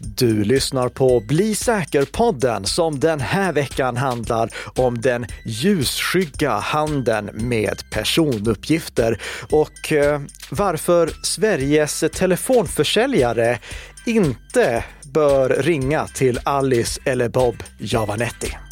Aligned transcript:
Du 0.00 0.44
lyssnar 0.44 0.88
på 0.88 1.20
Bli 1.20 1.54
säker-podden 1.54 2.64
som 2.64 3.00
den 3.00 3.20
här 3.20 3.52
veckan 3.52 3.96
handlar 3.96 4.50
om 4.74 5.00
den 5.00 5.26
ljusskygga 5.44 6.52
handeln 6.52 7.30
med 7.32 7.82
personuppgifter 7.90 9.20
och 9.50 9.92
eh, 9.92 10.20
varför 10.50 11.10
Sveriges 11.22 12.04
telefonförsäljare 12.12 13.58
inte 14.06 14.84
bör 15.14 15.48
ringa 15.48 16.06
till 16.06 16.40
Alice 16.44 17.00
eller 17.04 17.28
Bob 17.28 17.62
Javanetti. 17.78 18.65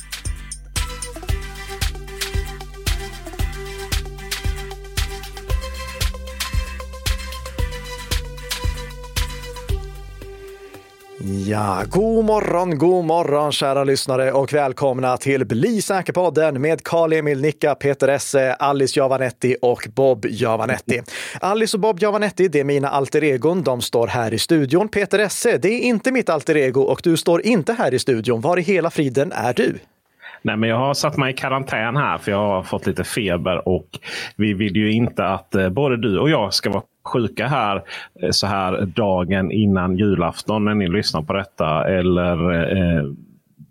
Ja, 11.26 11.82
god 11.88 12.24
morgon, 12.24 12.78
god 12.78 13.04
morgon 13.04 13.52
kära 13.52 13.84
lyssnare 13.84 14.32
och 14.32 14.52
välkomna 14.52 15.16
till 15.16 15.46
Bli 15.46 15.82
säker-podden 15.82 16.60
med 16.60 16.82
Karl-Emil 16.82 17.40
Nicka, 17.40 17.74
Peter 17.74 18.08
Esse, 18.08 18.54
Alice 18.54 19.00
Javanetti 19.00 19.56
och 19.62 19.88
Bob 19.94 20.26
Javanetti. 20.28 21.02
Alice 21.40 21.76
och 21.76 21.80
Bob 21.80 21.98
Javanetti, 22.00 22.48
det 22.48 22.60
är 22.60 22.64
mina 22.64 22.88
alter 22.88 23.24
egon. 23.24 23.62
De 23.62 23.80
står 23.80 24.06
här 24.06 24.34
i 24.34 24.38
studion. 24.38 24.88
Peter 24.88 25.18
Esse, 25.18 25.58
det 25.58 25.68
är 25.68 25.80
inte 25.80 26.12
mitt 26.12 26.28
alter 26.28 26.56
ego 26.56 26.80
och 26.80 27.00
du 27.04 27.16
står 27.16 27.46
inte 27.46 27.72
här 27.72 27.94
i 27.94 27.98
studion. 27.98 28.40
Var 28.40 28.58
i 28.58 28.62
hela 28.62 28.90
friden 28.90 29.32
är 29.32 29.52
du? 29.54 29.78
Nej, 30.42 30.56
men 30.56 30.68
jag 30.68 30.78
har 30.78 30.94
satt 30.94 31.16
mig 31.16 31.32
i 31.32 31.36
karantän 31.36 31.96
här 31.96 32.18
för 32.18 32.30
jag 32.30 32.38
har 32.38 32.62
fått 32.62 32.86
lite 32.86 33.04
feber 33.04 33.68
och 33.68 33.86
vi 34.36 34.54
vill 34.54 34.76
ju 34.76 34.92
inte 34.92 35.26
att 35.26 35.54
eh, 35.54 35.68
både 35.68 35.96
du 35.96 36.18
och 36.18 36.30
jag 36.30 36.54
ska 36.54 36.70
vara 36.70 36.82
sjuka 37.04 37.46
här 37.46 37.82
eh, 38.22 38.30
så 38.30 38.46
här 38.46 38.86
dagen 38.86 39.50
innan 39.52 39.96
julafton 39.96 40.64
när 40.64 40.74
ni 40.74 40.88
lyssnar 40.88 41.22
på 41.22 41.32
detta. 41.32 41.88
Eller 41.88 42.52
eh, 42.76 43.04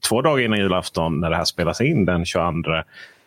två 0.09 0.21
dagar 0.21 0.45
innan 0.45 0.59
julafton 0.59 1.19
när 1.19 1.29
det 1.29 1.35
här 1.35 1.45
spelas 1.45 1.81
in 1.81 2.05
den 2.05 2.25
22 2.25 2.71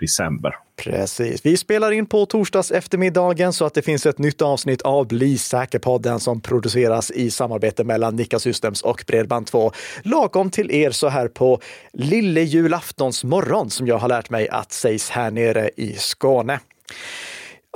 december. 0.00 0.54
Precis. 0.76 1.46
Vi 1.46 1.56
spelar 1.56 1.92
in 1.92 2.06
på 2.06 2.26
torsdags 2.26 2.70
eftermiddagen 2.70 3.52
så 3.52 3.64
att 3.64 3.74
det 3.74 3.82
finns 3.82 4.06
ett 4.06 4.18
nytt 4.18 4.42
avsnitt 4.42 4.82
av 4.82 5.06
Bli 5.06 5.38
säker-podden 5.38 6.20
som 6.20 6.40
produceras 6.40 7.10
i 7.10 7.30
samarbete 7.30 7.84
mellan 7.84 8.16
Nika 8.16 8.38
Systems 8.38 8.82
och 8.82 9.04
Bredband2. 9.06 9.74
Lagom 10.02 10.50
till 10.50 10.70
er 10.70 10.90
så 10.90 11.08
här 11.08 11.28
på 11.28 11.60
lille 11.92 12.40
julaftons 12.40 13.24
morgon 13.24 13.70
som 13.70 13.86
jag 13.86 13.98
har 13.98 14.08
lärt 14.08 14.30
mig 14.30 14.48
att 14.48 14.72
sägs 14.72 15.10
här 15.10 15.30
nere 15.30 15.70
i 15.76 15.92
Skåne. 15.92 16.60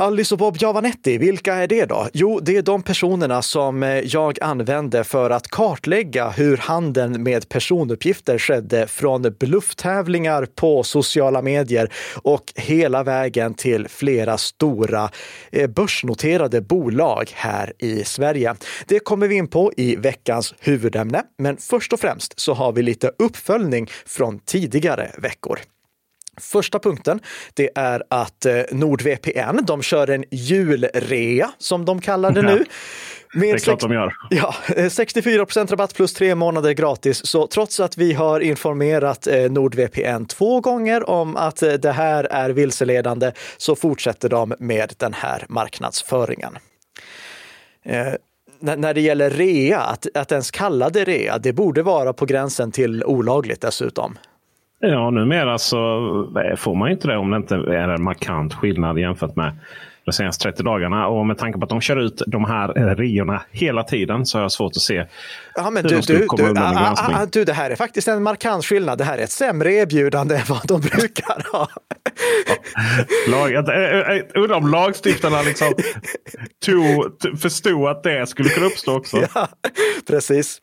Alice 0.00 0.34
och 0.34 0.38
Bob 0.38 0.56
Javanetti, 0.60 1.18
vilka 1.18 1.54
är 1.54 1.66
det 1.66 1.84
då? 1.84 2.08
Jo, 2.12 2.40
det 2.42 2.56
är 2.56 2.62
de 2.62 2.82
personerna 2.82 3.42
som 3.42 3.82
eh, 3.82 3.88
jag 3.88 4.42
använde 4.42 5.04
för 5.04 5.30
att 5.30 5.48
kartlägga 5.48 6.30
hur 6.30 6.56
handeln 6.56 7.22
med 7.22 7.48
personuppgifter 7.48 8.38
skedde 8.38 8.86
från 8.86 9.34
blufftävlingar 9.40 10.46
på 10.54 10.82
sociala 10.82 11.42
medier 11.42 11.92
och 12.22 12.52
hela 12.56 13.02
vägen 13.02 13.54
till 13.54 13.88
flera 13.88 14.38
stora 14.38 15.10
eh, 15.52 15.70
börsnoterade 15.70 16.60
bolag 16.60 17.30
här 17.34 17.72
i 17.78 18.04
Sverige. 18.04 18.54
Det 18.86 18.98
kommer 18.98 19.28
vi 19.28 19.34
in 19.34 19.48
på 19.48 19.72
i 19.76 19.96
veckans 19.96 20.54
huvudämne, 20.60 21.22
men 21.38 21.56
först 21.56 21.92
och 21.92 22.00
främst 22.00 22.40
så 22.40 22.54
har 22.54 22.72
vi 22.72 22.82
lite 22.82 23.10
uppföljning 23.18 23.86
från 24.06 24.38
tidigare 24.38 25.10
veckor. 25.18 25.58
Första 26.40 26.78
punkten, 26.78 27.20
det 27.54 27.70
är 27.74 28.02
att 28.10 28.46
eh, 28.46 28.62
NordVPN, 28.70 29.58
de 29.62 29.82
kör 29.82 30.10
en 30.10 30.24
julrea 30.30 31.50
som 31.58 31.84
de 31.84 32.00
kallar 32.00 32.30
det 32.30 32.42
nu. 32.42 32.64
Med 33.34 33.48
det 33.48 33.50
är 33.50 33.58
klart 33.58 33.80
de 33.80 33.92
gör. 33.92 34.12
Ja, 34.30 34.54
64 34.90 35.46
procent 35.46 35.70
rabatt 35.70 35.94
plus 35.94 36.14
tre 36.14 36.34
månader 36.34 36.72
gratis. 36.72 37.26
Så 37.26 37.46
trots 37.46 37.80
att 37.80 37.98
vi 37.98 38.12
har 38.12 38.40
informerat 38.40 39.26
eh, 39.26 39.50
NordVPN 39.50 40.24
två 40.24 40.60
gånger 40.60 41.10
om 41.10 41.36
att 41.36 41.62
eh, 41.62 41.72
det 41.72 41.92
här 41.92 42.24
är 42.24 42.50
vilseledande 42.50 43.32
så 43.56 43.76
fortsätter 43.76 44.28
de 44.28 44.54
med 44.58 44.92
den 44.96 45.12
här 45.12 45.46
marknadsföringen. 45.48 46.58
när 48.60 48.94
det 48.94 49.00
gäller 49.00 49.30
rea, 49.30 49.80
att, 49.80 50.06
att 50.14 50.32
ens 50.32 50.50
kalla 50.50 50.90
det 50.90 51.04
rea, 51.04 51.38
det 51.38 51.52
borde 51.52 51.82
vara 51.82 52.12
på 52.12 52.26
gränsen 52.26 52.72
till 52.72 53.04
olagligt 53.04 53.60
dessutom. 53.60 54.18
Ja, 54.82 55.10
numera 55.10 55.58
så 55.58 55.76
får 56.56 56.74
man 56.74 56.90
inte 56.90 57.08
det 57.08 57.16
om 57.16 57.30
det 57.30 57.36
inte 57.36 57.54
är 57.54 57.88
en 57.88 58.02
markant 58.02 58.54
skillnad 58.54 58.98
jämfört 58.98 59.36
med 59.36 59.58
de 60.04 60.12
senaste 60.12 60.42
30 60.42 60.62
dagarna. 60.62 61.06
Och 61.06 61.26
med 61.26 61.38
tanke 61.38 61.58
på 61.58 61.64
att 61.64 61.70
de 61.70 61.80
kör 61.80 61.96
ut 61.96 62.22
de 62.26 62.44
här 62.44 62.94
riorna 62.94 63.42
hela 63.50 63.82
tiden 63.82 64.26
så 64.26 64.38
har 64.38 64.42
jag 64.42 64.52
svårt 64.52 64.72
att 64.76 64.82
se 64.82 65.06
ja, 65.54 65.70
men 65.70 65.82
hur 65.82 65.90
du, 65.90 65.96
de 65.96 66.02
skulle 66.02 66.26
komma 66.26 66.42
du, 66.42 66.48
undan 66.48 66.74
med 66.74 66.82
granskning. 66.82 67.16
Ah, 67.16 67.26
du, 67.32 67.44
det 67.44 67.52
här 67.52 67.70
är 67.70 67.76
faktiskt 67.76 68.08
en 68.08 68.22
markant 68.22 68.64
skillnad. 68.64 68.98
Det 68.98 69.04
här 69.04 69.18
är 69.18 69.22
ett 69.22 69.30
sämre 69.30 69.72
erbjudande 69.72 70.34
än 70.34 70.42
vad 70.48 70.68
de 70.68 70.80
brukar 70.80 71.52
ha. 71.52 71.68
Lag, 73.28 73.52
jag 73.52 73.64
undrar 74.34 74.56
om 74.56 74.70
lagstiftarna 74.70 75.42
liksom 75.42 75.74
tog, 76.66 77.40
förstod 77.40 77.88
att 77.88 78.02
det 78.02 78.28
skulle 78.28 78.48
kunna 78.48 78.66
uppstå 78.66 78.96
också. 78.96 79.16
Ja, 79.34 79.48
precis. 80.08 80.60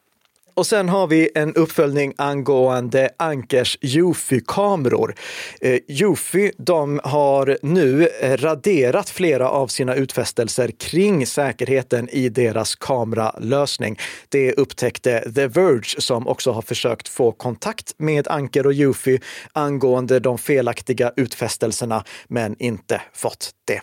Och 0.58 0.68
sen 0.68 0.90
har 0.90 1.08
vi 1.08 1.30
en 1.36 1.56
uppföljning 1.56 2.14
angående 2.18 3.10
Ankers 3.18 3.78
Jofi-kameror. 3.82 5.16
Eh, 5.62 5.80
Jofi, 5.88 6.52
de 6.58 7.00
har 7.04 7.58
nu 7.62 8.08
eh, 8.22 8.38
raderat 8.38 9.10
flera 9.10 9.50
av 9.50 9.68
sina 9.68 9.96
utfästelser 9.96 10.72
kring 10.80 11.26
säkerheten 11.26 12.10
i 12.10 12.30
deras 12.30 12.76
kameralösning. 12.76 14.00
Det 14.30 14.54
upptäckte 14.54 15.32
The 15.36 15.48
Verge 15.48 16.02
som 16.02 16.28
också 16.28 16.52
har 16.52 16.62
försökt 16.62 17.08
få 17.08 17.32
kontakt 17.32 17.94
med 17.98 18.28
Anker 18.28 18.66
och 18.66 18.74
Jofi 18.74 19.20
angående 19.54 20.20
de 20.20 20.38
felaktiga 20.38 21.12
utfästelserna, 21.16 22.04
men 22.28 22.56
inte 22.60 23.02
fått 23.14 23.52
det. 23.68 23.82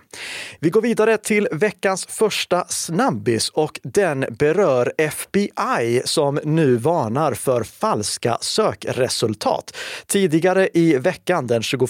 Vi 0.61 0.71
går 0.71 0.83
vidare 0.83 1.17
till 1.17 1.49
veckans 1.53 2.07
första 2.07 2.65
snabbis 2.69 3.49
och 3.49 3.81
den 3.83 4.25
berör 4.39 4.93
FBI 4.99 6.03
som 6.05 6.41
nu 6.45 6.64
nu 6.65 6.77
varnar 6.77 7.35
för 7.35 7.63
falska 7.63 8.39
sökresultat. 8.41 9.77
Tidigare 10.07 10.69
i 10.75 10.99
veckan, 10.99 11.47
den 11.47 11.63
21 11.63 11.89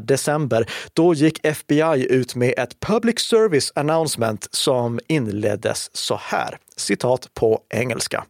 december, 0.00 0.70
då 0.92 1.14
gick 1.14 1.46
FBI 1.46 2.06
ut 2.10 2.34
med 2.34 2.54
ett 2.58 2.80
Public 2.80 3.20
Service 3.20 3.72
Announcement 3.74 4.48
som 4.50 5.00
inleddes 5.08 5.96
så 5.96 6.18
här, 6.22 6.58
citat 6.76 7.28
på 7.34 7.60
engelska. 7.74 8.24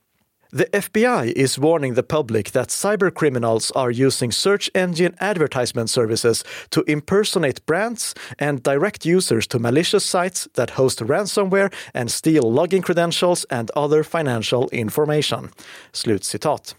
The 0.55 0.67
FBI 0.67 1.33
is 1.33 1.59
warning 1.59 1.95
the 1.95 2.05
public 2.05 2.53
that 2.53 2.69
cybercriminals 2.69 3.73
are 3.75 3.91
using 3.91 4.31
search 4.31 4.71
engine 4.73 5.17
advertisement 5.19 5.91
services 5.91 6.45
to 6.71 6.85
impersonate 6.87 7.67
brands 7.67 8.15
and 8.39 8.63
direct 8.63 9.05
users 9.05 9.49
to 9.49 9.59
malicious 9.59 10.05
sites 10.07 10.47
that 10.55 10.71
host 10.79 11.01
ransomware 11.01 11.73
and 11.93 12.09
steal 12.09 12.45
login 12.45 12.85
credentials 12.85 13.43
and 13.51 13.73
other 13.75 14.05
financial 14.05 14.69
information. 14.69 15.51
Slutcitat. 15.93 16.75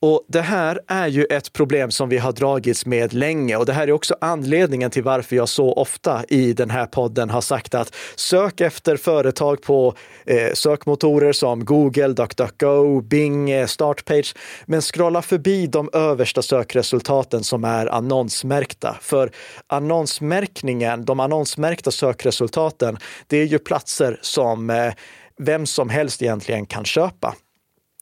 Och 0.00 0.24
det 0.28 0.40
här 0.40 0.80
är 0.88 1.06
ju 1.06 1.24
ett 1.24 1.52
problem 1.52 1.90
som 1.90 2.08
vi 2.08 2.18
har 2.18 2.32
dragits 2.32 2.86
med 2.86 3.14
länge. 3.14 3.56
Och 3.56 3.66
det 3.66 3.72
här 3.72 3.88
är 3.88 3.92
också 3.92 4.16
anledningen 4.20 4.90
till 4.90 5.02
varför 5.02 5.36
jag 5.36 5.48
så 5.48 5.72
ofta 5.72 6.24
i 6.28 6.52
den 6.52 6.70
här 6.70 6.86
podden 6.86 7.30
har 7.30 7.40
sagt 7.40 7.74
att 7.74 7.94
sök 8.16 8.60
efter 8.60 8.96
företag 8.96 9.62
på 9.62 9.94
eh, 10.26 10.52
sökmotorer 10.54 11.32
som 11.32 11.64
Google, 11.64 12.08
DuckDuckGo, 12.08 13.00
Bing, 13.00 13.50
eh, 13.50 13.66
Startpage, 13.66 14.34
men 14.66 14.80
scrolla 14.80 15.22
förbi 15.22 15.66
de 15.66 15.90
översta 15.92 16.42
sökresultaten 16.42 17.44
som 17.44 17.64
är 17.64 17.86
annonsmärkta. 17.86 18.96
För 19.00 19.30
annonsmärkningen, 19.66 21.04
de 21.04 21.20
annonsmärkta 21.20 21.90
sökresultaten, 21.90 22.98
det 23.26 23.36
är 23.36 23.46
ju 23.46 23.58
platser 23.58 24.18
som 24.22 24.70
eh, 24.70 24.92
vem 25.38 25.66
som 25.66 25.88
helst 25.88 26.22
egentligen 26.22 26.66
kan 26.66 26.84
köpa 26.84 27.34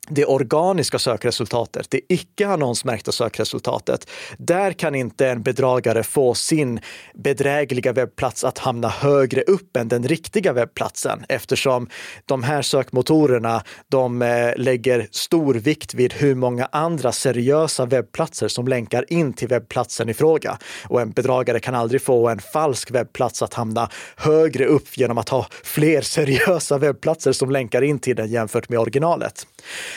det 0.09 0.25
organiska 0.25 0.99
sökresultatet, 0.99 1.90
det 1.90 2.00
icke 2.08 2.49
annonsmärkta 2.49 3.12
sökresultatet. 3.12 4.11
Där 4.38 4.73
kan 4.73 4.94
inte 4.94 5.28
en 5.28 5.43
bedragare 5.43 6.02
få 6.02 6.34
sin 6.34 6.81
bedrägliga 7.14 7.93
webbplats 7.93 8.44
att 8.44 8.58
hamna 8.58 8.88
högre 8.88 9.43
upp 9.43 9.76
än 9.76 9.88
den 9.88 10.08
riktiga 10.08 10.52
webbplatsen 10.52 11.25
eftersom 11.28 11.88
de 12.26 12.43
här 12.43 12.62
sökmotorerna, 12.62 13.62
de 13.88 14.23
eh, 14.23 14.52
lägger 14.56 15.08
stor 15.11 15.55
vikt 15.55 15.94
vid 15.94 16.12
hur 16.12 16.34
många 16.34 16.69
andra 16.73 17.12
seriösa 17.12 17.87
webbplatser 17.87 18.49
som 18.49 18.69
länkar 18.69 19.12
in 19.12 19.32
till 19.32 19.49
webbplatsen 19.49 20.08
i 20.08 20.14
fråga. 20.14 20.58
Och 20.88 21.00
en 21.00 21.11
bedragare 21.11 21.61
kan 21.61 21.75
aldrig 21.75 22.02
få 22.02 22.28
en 22.28 22.40
falsk 22.40 22.90
webbplats 22.90 23.43
att 23.43 23.55
hamna 23.55 23.90
högre 24.17 24.67
upp 24.67 24.99
genom 24.99 25.19
att 25.19 25.28
ha 25.28 25.46
fler 25.62 26.00
seriösa 26.02 26.78
webbplatser 26.78 27.32
som 27.32 27.50
länkar 27.50 27.82
in 27.82 27.99
till 27.99 28.17
den 28.17 28.28
jämfört 28.28 28.69
med 28.69 28.78
originalet. 28.78 29.46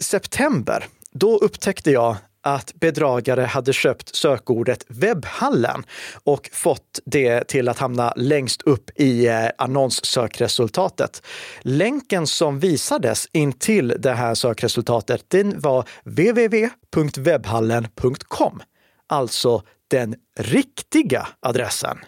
september, 0.00 0.84
då 1.12 1.36
upptäckte 1.36 1.90
jag 1.90 2.16
att 2.46 2.74
bedragare 2.74 3.42
hade 3.42 3.72
köpt 3.72 4.16
sökordet 4.16 4.84
webbhallen 4.88 5.84
och 6.24 6.50
fått 6.52 7.00
det 7.04 7.48
till 7.48 7.68
att 7.68 7.78
hamna 7.78 8.12
längst 8.16 8.62
upp 8.62 8.90
i 8.94 9.26
eh, 9.26 9.46
annonssökresultatet. 9.58 11.22
Länken 11.60 12.26
som 12.26 12.60
visades 12.60 13.28
in 13.32 13.52
till 13.52 13.94
det 13.98 14.12
här 14.12 14.34
sökresultatet, 14.34 15.24
den 15.28 15.60
var 15.60 15.84
www.webbhallen.com. 16.04 18.62
Alltså 19.08 19.62
den 19.88 20.14
riktiga 20.38 21.28
adressen. 21.40 21.98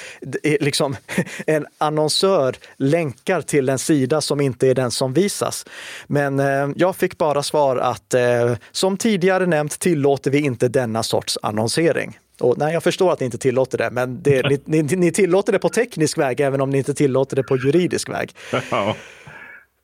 liksom, 0.61 0.97
en 1.47 1.67
annonsör 1.79 2.57
länkar 2.77 3.41
till 3.41 3.69
en 3.69 3.79
sida 3.79 4.21
som 4.21 4.41
inte 4.41 4.69
är 4.69 4.75
den 4.75 4.91
som 4.91 5.13
visas? 5.13 5.67
Men 6.07 6.41
eh, 6.41 6.69
jag 6.77 6.97
fick 6.97 7.19
bara 7.19 7.43
svar 7.43 7.77
att 7.77 8.15
eh, 8.15 8.57
som 8.73 8.97
tidigare 8.97 9.47
nämnt 9.47 9.79
tillåter 9.79 10.31
vi 10.31 10.39
inte 10.39 10.69
denna 10.69 11.03
sorts 11.03 11.39
annonsering. 11.43 12.19
Och, 12.41 12.59
nej, 12.59 12.73
jag 12.73 12.83
förstår 12.83 13.13
att 13.13 13.21
ni 13.21 13.27
inte 13.27 13.39
tillåter 13.39 13.79
det, 13.79 13.91
men 13.91 14.23
det, 14.23 14.49
ni, 14.67 14.83
ni, 14.83 14.97
ni, 14.97 15.13
tillåter 15.13 15.53
det 15.53 15.59
på 15.59 15.69
teknisk 15.69 16.19
väg 16.19 16.41
även 16.41 16.61
om 16.61 16.71
ni 16.71 16.79
inte 16.79 16.95
tillåter 16.95 17.37
det 17.37 17.43
på 17.43 17.57
juridisk 17.57 18.09
väg. 18.09 18.31
Ja. 18.71 18.97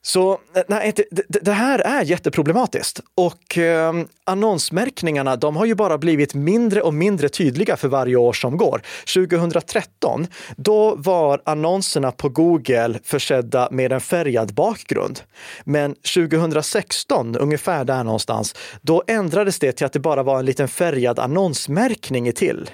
Så 0.03 0.33
eh, 0.33 0.63
nej, 0.69 0.93
det, 1.11 1.25
det, 1.41 1.53
här 1.53 1.79
är 1.79 2.05
jätteproblematiskt 2.05 3.01
och 3.15 3.59
eh, 3.59 3.93
annonsmärkningarna, 4.25 5.37
de 5.37 5.57
har 5.57 5.65
ju 5.65 5.75
bara 5.75 5.99
blivit 5.99 6.35
mindre 6.35 6.83
och 6.83 6.95
mindre 6.95 7.29
tydliga 7.29 7.77
för 7.77 7.89
varje 7.89 8.17
år 8.17 8.33
som 8.33 8.57
går. 8.57 8.83
2013, 9.15 10.27
då 10.57 10.95
var 10.95 11.43
annonserna 11.45 12.13
på 12.13 12.29
Google 12.29 12.99
försedda 13.05 13.69
med 13.71 13.93
en 13.93 14.01
färgad 14.01 14.55
bakgrund. 14.55 15.21
Men 15.65 15.95
2016, 15.95 17.37
ungefär 17.37 17.85
där 17.85 18.05
någonstans, 18.05 18.55
då 18.83 19.03
ändrades 19.07 19.59
det 19.59 19.73
till 19.73 19.87
att 19.87 19.93
det 19.93 20.01
bara 20.01 20.23
var 20.23 20.39
en 20.39 20.45
liten 20.45 20.69
färgad 20.69 21.19
annonsmärkning 21.19 22.33
till. 22.33 22.71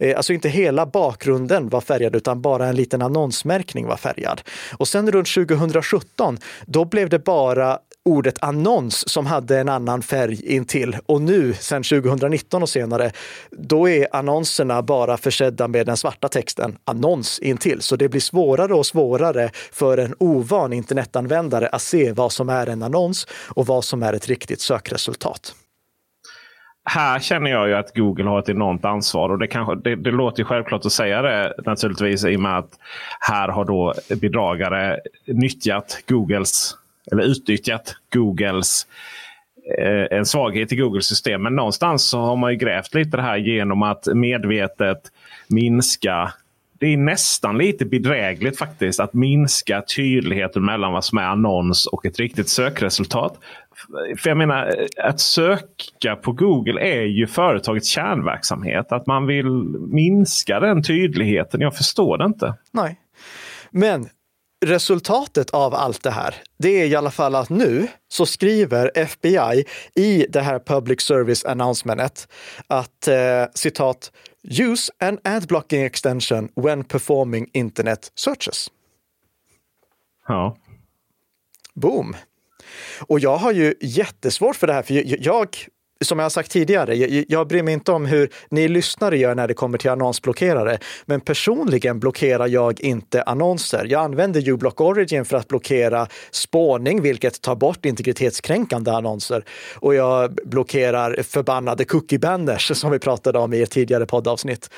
Eh, 0.00 0.16
alltså 0.16 0.32
inte 0.32 0.48
hela 0.48 0.86
bakgrunden 0.86 1.68
var 1.68 1.80
färgad, 1.80 2.16
utan 2.16 2.42
bara 2.42 2.68
en 2.68 2.76
liten 2.76 3.02
annonsmärkning 3.02 3.86
var 3.86 3.96
färgad. 3.96 4.40
Och 4.78 4.88
sen 4.88 5.12
runt 5.12 5.28
2017, 5.34 6.38
då 6.72 6.84
blev 6.84 7.08
det 7.08 7.18
bara 7.18 7.78
ordet 8.04 8.38
annons 8.40 9.08
som 9.08 9.26
hade 9.26 9.58
en 9.58 9.68
annan 9.68 10.02
färg 10.02 10.46
intill. 10.46 10.96
Och 11.06 11.22
nu, 11.22 11.54
sedan 11.54 11.82
2019 11.82 12.62
och 12.62 12.68
senare, 12.68 13.12
då 13.50 13.88
är 13.88 14.16
annonserna 14.16 14.82
bara 14.82 15.16
försedda 15.16 15.68
med 15.68 15.86
den 15.86 15.96
svarta 15.96 16.28
texten 16.28 16.76
annons 16.84 17.38
intill. 17.38 17.80
Så 17.80 17.96
det 17.96 18.08
blir 18.08 18.20
svårare 18.20 18.74
och 18.74 18.86
svårare 18.86 19.50
för 19.72 19.98
en 19.98 20.14
ovan 20.18 20.72
internetanvändare 20.72 21.68
att 21.68 21.82
se 21.82 22.12
vad 22.12 22.32
som 22.32 22.48
är 22.48 22.66
en 22.66 22.82
annons 22.82 23.26
och 23.32 23.66
vad 23.66 23.84
som 23.84 24.02
är 24.02 24.12
ett 24.12 24.28
riktigt 24.28 24.60
sökresultat 24.60 25.54
här 26.90 27.18
känner 27.18 27.50
jag 27.50 27.68
ju 27.68 27.74
att 27.74 27.96
Google 27.96 28.24
har 28.24 28.38
ett 28.38 28.48
enormt 28.48 28.84
ansvar. 28.84 29.28
och 29.28 29.38
Det, 29.38 29.46
kanske, 29.46 29.74
det, 29.74 29.96
det 29.96 30.10
låter 30.10 30.38
ju 30.38 30.44
självklart 30.44 30.86
att 30.86 30.92
säga 30.92 31.22
det 31.22 31.54
naturligtvis 31.66 32.24
i 32.24 32.36
och 32.36 32.40
med 32.40 32.58
att 32.58 32.78
här 33.20 33.48
har 33.48 33.64
då 33.64 33.94
bedragare 34.20 34.98
nyttjat 35.26 36.02
Googles 36.08 36.74
eller 37.12 37.22
utnyttjat 37.22 37.94
Googles 38.12 38.86
eh, 39.78 40.18
en 40.18 40.26
svaghet 40.26 40.72
i 40.72 40.76
Googles 40.76 41.06
system. 41.06 41.42
Men 41.42 41.56
någonstans 41.56 42.08
så 42.08 42.20
har 42.20 42.36
man 42.36 42.50
ju 42.52 42.58
grävt 42.58 42.94
lite 42.94 43.16
det 43.16 43.22
här 43.22 43.36
genom 43.36 43.82
att 43.82 44.06
medvetet 44.14 45.00
minska 45.48 46.32
det 46.80 46.86
är 46.86 46.96
nästan 46.96 47.58
lite 47.58 47.84
bedrägligt 47.84 48.58
faktiskt 48.58 49.00
att 49.00 49.14
minska 49.14 49.82
tydligheten 49.96 50.64
mellan 50.64 50.92
vad 50.92 51.04
som 51.04 51.18
är 51.18 51.22
annons 51.22 51.86
och 51.86 52.06
ett 52.06 52.18
riktigt 52.18 52.48
sökresultat. 52.48 53.38
För 54.18 54.30
jag 54.30 54.36
menar, 54.36 54.74
att 55.02 55.20
söka 55.20 56.16
på 56.16 56.32
Google 56.32 56.80
är 56.80 57.02
ju 57.02 57.26
företagets 57.26 57.88
kärnverksamhet. 57.88 58.92
Att 58.92 59.06
man 59.06 59.26
vill 59.26 59.50
minska 59.92 60.60
den 60.60 60.82
tydligheten. 60.82 61.60
Jag 61.60 61.76
förstår 61.76 62.18
det 62.18 62.24
inte. 62.24 62.54
Nej. 62.72 63.00
Men 63.70 64.08
resultatet 64.66 65.50
av 65.50 65.74
allt 65.74 66.02
det 66.02 66.10
här, 66.10 66.34
det 66.58 66.82
är 66.82 66.86
i 66.86 66.96
alla 66.96 67.10
fall 67.10 67.34
att 67.34 67.48
nu 67.48 67.88
så 68.08 68.26
skriver 68.26 68.90
FBI 68.94 69.64
i 69.94 70.26
det 70.28 70.40
här 70.40 70.58
Public 70.58 71.00
Service 71.00 71.44
Announcementet 71.44 72.28
att 72.66 73.08
eh, 73.08 73.44
citat 73.54 74.12
Use 74.42 74.92
an 75.00 75.18
ad 75.24 75.46
blocking 75.48 75.82
extension 75.82 76.48
when 76.54 76.84
performing 76.84 77.50
internet 77.52 78.12
searches. 78.14 78.70
Ja. 80.28 80.56
Boom! 81.74 82.16
Och 83.00 83.20
jag 83.20 83.36
har 83.36 83.52
ju 83.52 83.74
jättesvårt 83.80 84.56
för 84.56 84.66
det 84.66 84.72
här, 84.72 84.82
för 84.82 85.24
jag, 85.26 85.48
som 86.04 86.18
jag 86.18 86.24
har 86.24 86.30
sagt 86.30 86.50
tidigare, 86.50 86.94
jag, 86.94 87.24
jag 87.28 87.48
bryr 87.48 87.62
mig 87.62 87.74
inte 87.74 87.92
om 87.92 88.06
hur 88.06 88.30
ni 88.50 88.68
lyssnare 88.68 89.18
gör 89.18 89.34
när 89.34 89.48
det 89.48 89.54
kommer 89.54 89.78
till 89.78 89.90
annonsblockerare. 89.90 90.78
Men 91.06 91.20
personligen 91.20 92.00
blockerar 92.00 92.46
jag 92.46 92.80
inte 92.80 93.22
annonser. 93.22 93.86
Jag 93.88 94.04
använder 94.04 94.48
uBlock 94.48 94.80
Origin 94.80 95.24
för 95.24 95.36
att 95.36 95.48
blockera 95.48 96.06
spårning, 96.30 97.02
vilket 97.02 97.40
tar 97.40 97.56
bort 97.56 97.84
integritetskränkande 97.84 98.90
annonser. 98.90 99.44
Och 99.74 99.94
jag 99.94 100.34
blockerar 100.44 101.22
förbannade 101.22 101.84
cookie 101.84 102.18
banners 102.18 102.72
som 102.78 102.90
vi 102.90 102.98
pratade 102.98 103.38
om 103.38 103.52
i 103.52 103.62
ett 103.62 103.70
tidigare 103.70 104.06
poddavsnitt. 104.06 104.70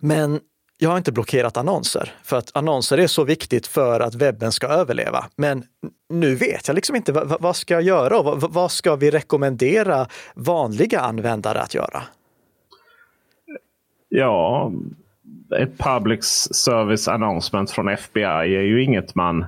Men 0.00 0.40
jag 0.78 0.90
har 0.90 0.98
inte 0.98 1.12
blockerat 1.12 1.56
annonser 1.56 2.12
för 2.22 2.36
att 2.36 2.50
annonser 2.56 2.98
är 2.98 3.06
så 3.06 3.24
viktigt 3.24 3.66
för 3.66 4.00
att 4.00 4.14
webben 4.14 4.52
ska 4.52 4.66
överleva. 4.66 5.26
Men 5.36 5.64
nu 6.08 6.34
vet 6.34 6.68
jag 6.68 6.74
liksom 6.74 6.96
inte 6.96 7.12
vad, 7.12 7.40
vad 7.40 7.56
ska 7.56 7.74
jag 7.74 7.82
göra 7.82 8.18
och 8.18 8.24
vad, 8.24 8.52
vad, 8.52 8.70
ska 8.70 8.96
vi 8.96 9.10
rekommendera 9.10 10.06
vanliga 10.34 11.00
användare 11.00 11.60
att 11.60 11.74
göra? 11.74 12.02
Ja, 14.08 14.72
ett 15.56 15.78
public 15.78 16.24
service 16.52 17.08
announcement 17.08 17.70
från 17.70 17.88
FBI 17.88 18.22
är 18.24 18.62
ju 18.62 18.84
inget 18.84 19.14
man... 19.14 19.46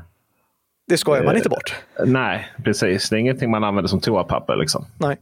Det 0.88 0.96
skojar 0.96 1.25
man 1.25 1.37
inte 1.37 1.49
bort. 1.49 1.75
Nej, 2.06 2.52
precis. 2.64 3.08
Det 3.08 3.16
är 3.16 3.18
ingenting 3.18 3.50
man 3.50 3.64
använder 3.64 3.88
som 3.88 4.00
toapapper. 4.00 4.56
Liksom. 4.56 4.84
Nej. 4.99 5.16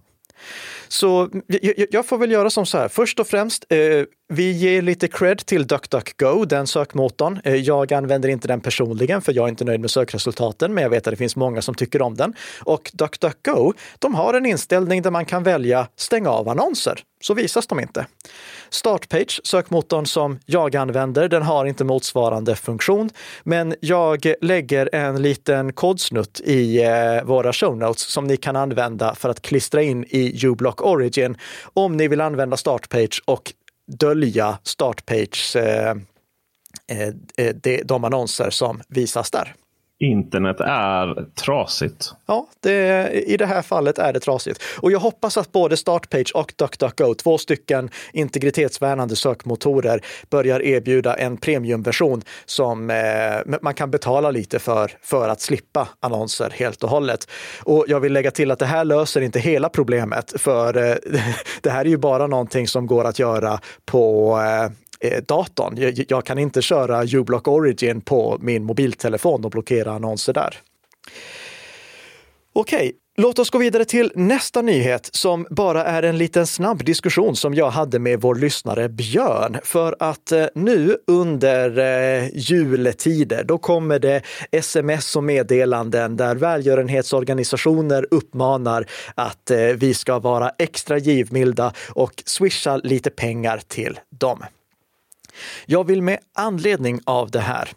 Så 0.89 1.31
jag, 1.47 1.87
jag, 1.91 2.07
får 2.07 2.19
väl 2.19 2.31
göra 2.31 2.51
som 2.51 2.67
så 2.67 2.79
här. 2.79 2.89
Först 2.89 3.21
och 3.21 3.27
främst, 3.27 3.65
eh, 3.69 3.79
vi 4.29 4.53
ger 4.53 4.83
lite 4.83 5.09
cred 5.09 5.39
till 5.47 5.67
DuckDuckGo, 5.67 6.45
den 6.45 6.67
sökmotorn. 6.67 7.41
Eh, 7.45 7.55
jag 7.55 7.93
använder 7.93 8.29
inte 8.29 8.49
den 8.49 8.61
personligen 8.61 9.23
för 9.23 9.33
jag 9.33 9.45
är 9.45 9.49
inte 9.49 9.65
nöjd 9.65 9.81
med 9.81 9.91
sökresultaten, 9.91 10.75
men 10.75 10.83
jag 10.83 10.91
vet 10.91 11.07
att 11.07 11.13
det 11.13 11.17
finns 11.17 11.37
många 11.37 11.63
som 11.63 11.75
tycker 11.75 12.03
om 12.03 12.15
den. 12.15 12.35
Och 12.61 12.91
DuckDuckGo, 12.95 13.73
de 13.99 14.15
har 14.15 14.35
en 14.35 14.47
inställning 14.47 15.03
där 15.03 15.11
man 15.11 15.25
kan 15.25 15.43
välja 15.43 15.89
stänga 15.97 16.31
av 16.31 16.49
annonser, 16.49 17.01
så 17.21 17.35
visas 17.35 17.67
de 17.67 17.81
inte. 17.81 18.07
Startpage, 18.71 19.41
sökmotorn 19.45 20.07
som 20.07 20.39
jag 20.47 20.77
använder, 20.77 21.29
den 21.29 21.43
har 21.43 21.67
inte 21.67 21.85
motsvarande 21.85 22.57
funktion, 22.57 23.11
men 23.45 23.75
jag 23.81 24.35
lägger 24.41 24.95
en 24.95 25.23
liten 25.23 25.73
kodsnutt 25.73 26.41
i 26.45 26.83
eh, 26.83 27.25
våra 27.25 27.53
show 27.53 27.77
notes 27.77 28.03
som 28.03 28.27
ni 28.27 28.37
kan 28.37 28.57
använda 28.57 29.15
för 29.15 29.29
att 29.29 29.43
klistra 29.43 29.83
in 29.83 30.05
i 30.09 30.47
uBlock 30.47 30.83
Origin 30.83 31.37
om 31.75 31.97
ni 31.97 32.09
vill 32.09 32.21
använda 32.21 32.57
Startpage 32.57 33.23
och 33.25 33.53
dölja 33.99 34.59
Startpage, 34.63 35.57
eh, 35.57 35.91
eh, 36.91 37.09
eh, 37.37 37.55
de, 37.55 37.83
de 37.85 38.05
annonser 38.05 38.51
som 38.51 38.81
visas 38.89 39.31
där 39.31 39.55
internet 40.01 40.61
är 40.61 41.27
trasigt. 41.45 42.13
Ja, 42.27 42.47
det, 42.61 43.11
i 43.27 43.37
det 43.37 43.47
här 43.47 43.63
fallet 43.63 43.99
är 43.99 44.13
det 44.13 44.21
trasigt. 44.21 44.63
Och 44.81 44.93
jag 44.93 44.99
hoppas 44.99 45.37
att 45.37 45.53
både 45.53 45.77
Startpage 45.77 46.33
och 46.35 46.53
DuckDuckGo, 46.57 47.15
två 47.15 47.39
stycken 47.39 47.91
integritetsvärnande 48.13 49.17
sökmotorer, 49.17 50.01
börjar 50.31 50.63
erbjuda 50.63 51.15
en 51.15 51.37
premiumversion 51.37 52.23
som 52.47 52.91
eh, 52.91 53.57
man 53.63 53.75
kan 53.75 53.91
betala 53.91 54.31
lite 54.31 54.59
för, 54.59 54.91
för 55.03 55.29
att 55.29 55.41
slippa 55.41 55.89
annonser 56.01 56.53
helt 56.55 56.85
och 56.85 56.91
hållet. 56.91 57.31
Och 57.63 57.85
jag 57.89 58.01
vill 58.01 58.13
lägga 58.13 58.31
till 58.31 58.51
att 58.51 58.59
det 58.59 58.67
här 58.67 58.85
löser 58.85 59.21
inte 59.21 59.41
hela 59.41 59.69
problemet, 59.69 60.41
för 60.41 60.77
eh, 60.77 60.97
det 61.61 61.71
här 61.71 61.85
är 61.85 61.89
ju 61.89 61.97
bara 61.97 62.27
någonting 62.27 62.69
som 62.69 62.87
går 62.87 63.05
att 63.05 63.19
göra 63.19 63.61
på 63.85 64.39
eh, 64.41 64.73
eh, 65.01 65.23
datorn. 65.23 65.77
Jag, 65.77 66.05
jag, 66.09 66.25
kan 66.25 66.39
inte 66.39 66.63
köra 66.63 67.05
uBlock 67.05 67.49
Origin 67.49 68.01
på 68.01 68.39
min 68.41 68.65
mobiltelefon 68.65 69.45
och 69.45 69.51
blockera 69.51 69.93
annonser 69.93 70.33
där. 70.33 70.59
Okej, 72.53 72.93
Låt 73.21 73.39
oss 73.39 73.51
gå 73.51 73.59
vidare 73.59 73.85
till 73.85 74.13
nästa 74.15 74.63
nyhet 74.63 75.11
som 75.13 75.47
bara 75.51 75.85
är 75.85 76.03
en 76.03 76.19
liten 76.19 76.47
snabb 76.47 76.85
diskussion 76.85 77.37
som 77.37 77.55
jag 77.55 77.71
hade 77.71 77.99
med 77.99 78.21
vår 78.21 78.35
lyssnare 78.35 78.89
Björn. 78.89 79.59
För 79.63 79.97
att 79.99 80.33
eh, 80.33 80.47
nu 80.55 80.97
under 81.07 81.79
eh, 81.79 82.29
juletider, 82.35 83.45
då 83.45 83.59
kommer 83.59 83.99
det 83.99 84.23
sms 84.53 85.17
och 85.17 85.25
meddelanden 85.25 86.17
där 86.17 86.35
välgörenhetsorganisationer 86.35 88.07
uppmanar 88.11 88.87
att 89.15 89.51
eh, 89.51 89.59
vi 89.59 89.95
ska 89.95 90.19
vara 90.19 90.51
extra 90.59 90.99
givmilda 90.99 91.73
och 91.89 92.23
swisha 92.27 92.77
lite 92.77 93.11
pengar 93.11 93.61
till 93.69 94.01
dem. 94.11 94.43
Jag 95.67 95.87
vill 95.87 96.03
med 96.03 96.19
anledning 96.35 97.01
av 97.07 97.31
det 97.31 97.41
här 97.41 97.69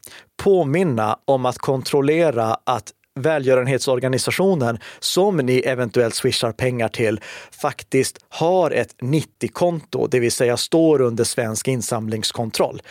påminna 0.44 1.18
om 1.26 1.46
att 1.46 1.58
kontrollera 1.58 2.58
att 2.64 2.94
välgörenhetsorganisationen 3.20 4.80
som 5.00 5.38
ni 5.38 5.60
eventuellt 5.60 6.16
swishar 6.16 6.52
pengar 6.52 6.88
till 6.88 7.20
faktiskt 7.62 8.18
har 8.30 8.72
ett 8.72 8.96
90-konto, 9.02 10.08
det 10.08 10.20
vill 10.20 10.32
säga 10.32 10.58
står 10.58 11.02
under 11.02 11.24
svensk 11.24 11.68
insamlingskontroll. 11.68 12.82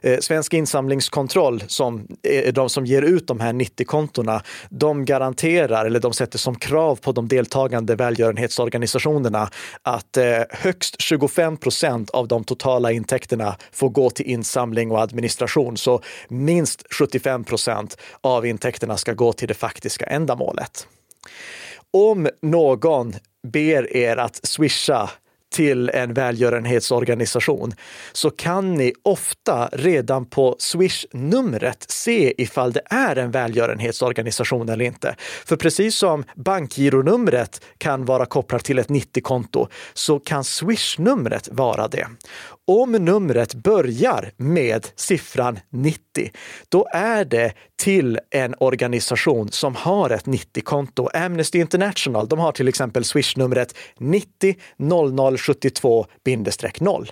Eh, 0.00 0.18
svensk 0.18 0.54
insamlingskontroll, 0.54 1.62
som 1.66 2.06
är 2.22 2.52
de 2.52 2.68
som 2.68 2.86
ger 2.86 3.02
ut 3.02 3.26
de 3.26 3.40
här 3.40 3.52
90-kontona, 3.52 4.42
de 4.70 5.04
garanterar, 5.04 5.84
eller 5.84 6.00
de 6.00 6.12
sätter 6.12 6.38
som 6.38 6.54
krav 6.54 6.96
på 6.96 7.12
de 7.12 7.28
deltagande 7.28 7.96
välgörenhetsorganisationerna 7.96 9.50
att 9.82 10.16
eh, 10.16 10.24
högst 10.50 11.00
25 11.00 11.56
procent 11.56 12.10
av 12.10 12.28
de 12.28 12.44
totala 12.44 12.92
intäkterna 12.92 13.56
får 13.72 13.88
gå 13.88 14.10
till 14.10 14.26
insamling 14.26 14.90
och 14.90 15.00
administration. 15.00 15.76
Så 15.76 16.00
minst 16.28 16.86
75 16.90 17.44
procent 17.44 17.96
av 18.20 18.46
intäkterna 18.46 18.96
ska 18.96 19.12
gå 19.12 19.32
till 19.32 19.48
det 19.48 19.54
faktiska 19.66 20.04
ändamålet. 20.04 20.86
Om 21.92 22.28
någon 22.42 23.14
ber 23.52 23.96
er 23.96 24.16
att 24.16 24.40
swisha 24.46 25.10
till 25.52 25.88
en 25.88 26.14
välgörenhetsorganisation 26.14 27.74
så 28.12 28.30
kan 28.30 28.74
ni 28.74 28.92
ofta 29.02 29.68
redan 29.72 30.24
på 30.24 30.56
Swish-numret 30.58 31.90
se 31.90 32.42
ifall 32.42 32.72
det 32.72 32.80
är 32.90 33.16
en 33.16 33.30
välgörenhetsorganisation 33.30 34.68
eller 34.68 34.84
inte. 34.84 35.16
För 35.44 35.56
precis 35.56 35.96
som 35.96 36.24
bankgironumret 36.34 37.64
kan 37.78 38.04
vara 38.04 38.26
kopplat 38.26 38.64
till 38.64 38.78
ett 38.78 38.88
90-konto 38.88 39.68
så 39.94 40.18
kan 40.18 40.44
Swish-numret 40.44 41.48
vara 41.52 41.88
det. 41.88 42.06
Om 42.68 42.92
numret 42.92 43.54
börjar 43.54 44.32
med 44.36 44.86
siffran 44.96 45.58
90, 45.70 46.30
då 46.68 46.88
är 46.92 47.24
det 47.24 47.52
till 47.82 48.18
en 48.30 48.54
organisation 48.58 49.48
som 49.48 49.74
har 49.74 50.10
ett 50.10 50.24
90-konto. 50.24 51.08
Amnesty 51.14 51.58
International, 51.58 52.28
de 52.28 52.38
har 52.38 52.52
till 52.52 52.68
exempel 52.68 53.04
swishnumret 53.04 53.74
90 53.98 54.54
0072-0. 54.78 57.10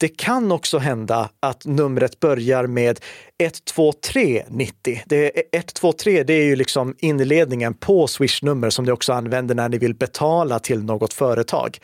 Det 0.00 0.08
kan 0.08 0.52
också 0.52 0.78
hända 0.78 1.30
att 1.40 1.64
numret 1.64 2.20
börjar 2.20 2.66
med 2.66 3.00
12390. 3.38 5.02
Det 5.06 5.38
är, 5.38 5.58
123 5.58 6.22
det 6.22 6.32
är 6.32 6.44
ju 6.44 6.56
liksom 6.56 6.94
inledningen 6.98 7.74
på 7.74 8.06
Swish-nummer 8.06 8.70
som 8.70 8.84
ni 8.84 8.92
också 8.92 9.12
använder 9.12 9.54
när 9.54 9.68
ni 9.68 9.78
vill 9.78 9.94
betala 9.94 10.58
till 10.58 10.84
något 10.84 11.12
företag. 11.12 11.78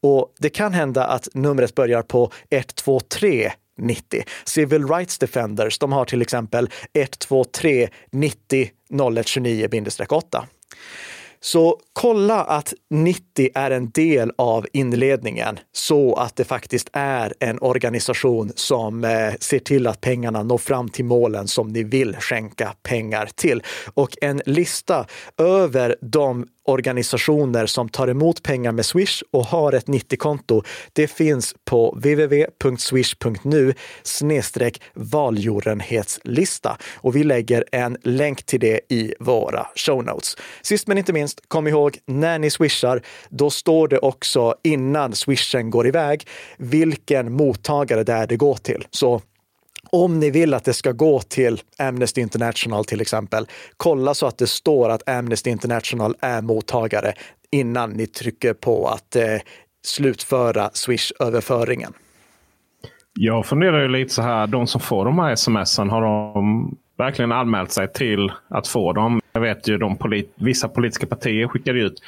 Och 0.00 0.34
det 0.38 0.48
kan 0.48 0.72
hända 0.72 1.04
att 1.04 1.28
numret 1.34 1.74
börjar 1.74 2.02
på 2.02 2.32
123 2.50 3.52
90. 3.78 4.22
Civil 4.44 4.86
Rights 4.88 5.18
Defenders, 5.18 5.78
de 5.78 5.92
har 5.92 6.04
till 6.04 6.22
exempel 6.22 6.70
123 6.94 7.88
90 8.12 8.70
0129-8. 8.90 10.44
Så 11.42 11.80
kolla 11.92 12.44
att 12.44 12.74
90 12.90 13.48
är 13.54 13.70
en 13.70 13.90
del 13.90 14.32
av 14.38 14.66
inledningen 14.72 15.58
så 15.72 16.14
att 16.14 16.36
det 16.36 16.44
faktiskt 16.44 16.88
är 16.92 17.34
en 17.40 17.58
organisation 17.60 18.52
som 18.54 19.04
eh, 19.04 19.34
ser 19.40 19.58
till 19.58 19.86
att 19.86 20.00
pengarna 20.00 20.42
når 20.42 20.58
fram 20.58 20.88
till 20.88 21.04
målen 21.04 21.48
som 21.48 21.68
ni 21.68 21.82
vill 21.82 22.16
skänka 22.16 22.74
pengar 22.82 23.28
till. 23.34 23.62
Och 23.94 24.16
en 24.20 24.42
lista 24.46 25.06
över 25.38 25.96
de 26.00 26.46
organisationer 26.64 27.66
som 27.66 27.88
tar 27.88 28.08
emot 28.08 28.42
pengar 28.42 28.72
med 28.72 28.86
Swish 28.86 29.22
och 29.32 29.44
har 29.44 29.72
ett 29.72 29.86
90-konto. 29.86 30.62
Det 30.92 31.06
finns 31.06 31.54
på 31.64 31.90
www.swish.nu 31.90 33.74
snedstreck 34.02 34.82
valgörenhetslista 34.94 36.76
och 36.96 37.16
vi 37.16 37.24
lägger 37.24 37.64
en 37.72 37.96
länk 38.02 38.42
till 38.42 38.60
det 38.60 38.80
i 38.88 39.14
våra 39.20 39.66
show 39.74 40.04
notes. 40.04 40.36
Sist 40.62 40.86
men 40.86 40.98
inte 40.98 41.12
minst, 41.12 41.40
kom 41.48 41.66
ihåg 41.66 41.98
när 42.06 42.38
ni 42.38 42.50
swishar, 42.50 43.02
då 43.28 43.50
står 43.50 43.88
det 43.88 43.98
också 43.98 44.54
innan 44.62 45.12
swishen 45.12 45.70
går 45.70 45.86
iväg 45.86 46.26
vilken 46.58 47.32
mottagare 47.32 48.04
det 48.04 48.12
är 48.12 48.26
det 48.26 48.36
går 48.36 48.54
till. 48.54 48.86
Så 48.90 49.22
om 49.92 50.20
ni 50.20 50.30
vill 50.30 50.54
att 50.54 50.64
det 50.64 50.72
ska 50.72 50.92
gå 50.92 51.20
till 51.20 51.60
Amnesty 51.78 52.20
International 52.20 52.84
till 52.84 53.00
exempel, 53.00 53.46
kolla 53.76 54.14
så 54.14 54.26
att 54.26 54.38
det 54.38 54.46
står 54.46 54.88
att 54.88 55.08
Amnesty 55.08 55.50
International 55.50 56.16
är 56.20 56.42
mottagare 56.42 57.12
innan 57.50 57.90
ni 57.90 58.06
trycker 58.06 58.54
på 58.54 58.88
att 58.88 59.16
eh, 59.16 59.22
slutföra 59.84 60.70
Swish-överföringen. 60.72 61.92
Jag 63.12 63.46
funderar 63.46 63.82
ju 63.82 63.88
lite 63.88 64.14
så 64.14 64.22
här, 64.22 64.46
de 64.46 64.66
som 64.66 64.80
får 64.80 65.04
de 65.04 65.18
här 65.18 65.36
smsen, 65.36 65.90
har 65.90 66.02
de 66.02 66.76
verkligen 66.98 67.32
anmält 67.32 67.72
sig 67.72 67.92
till 67.92 68.32
att 68.48 68.68
få 68.68 68.92
dem? 68.92 69.20
Jag 69.32 69.40
vet 69.40 69.68
ju 69.68 69.78
de 69.78 69.96
polit 69.96 70.32
vissa 70.34 70.68
politiska 70.68 71.06
partier 71.06 71.48
skickar 71.48 71.74
ut 71.74 72.02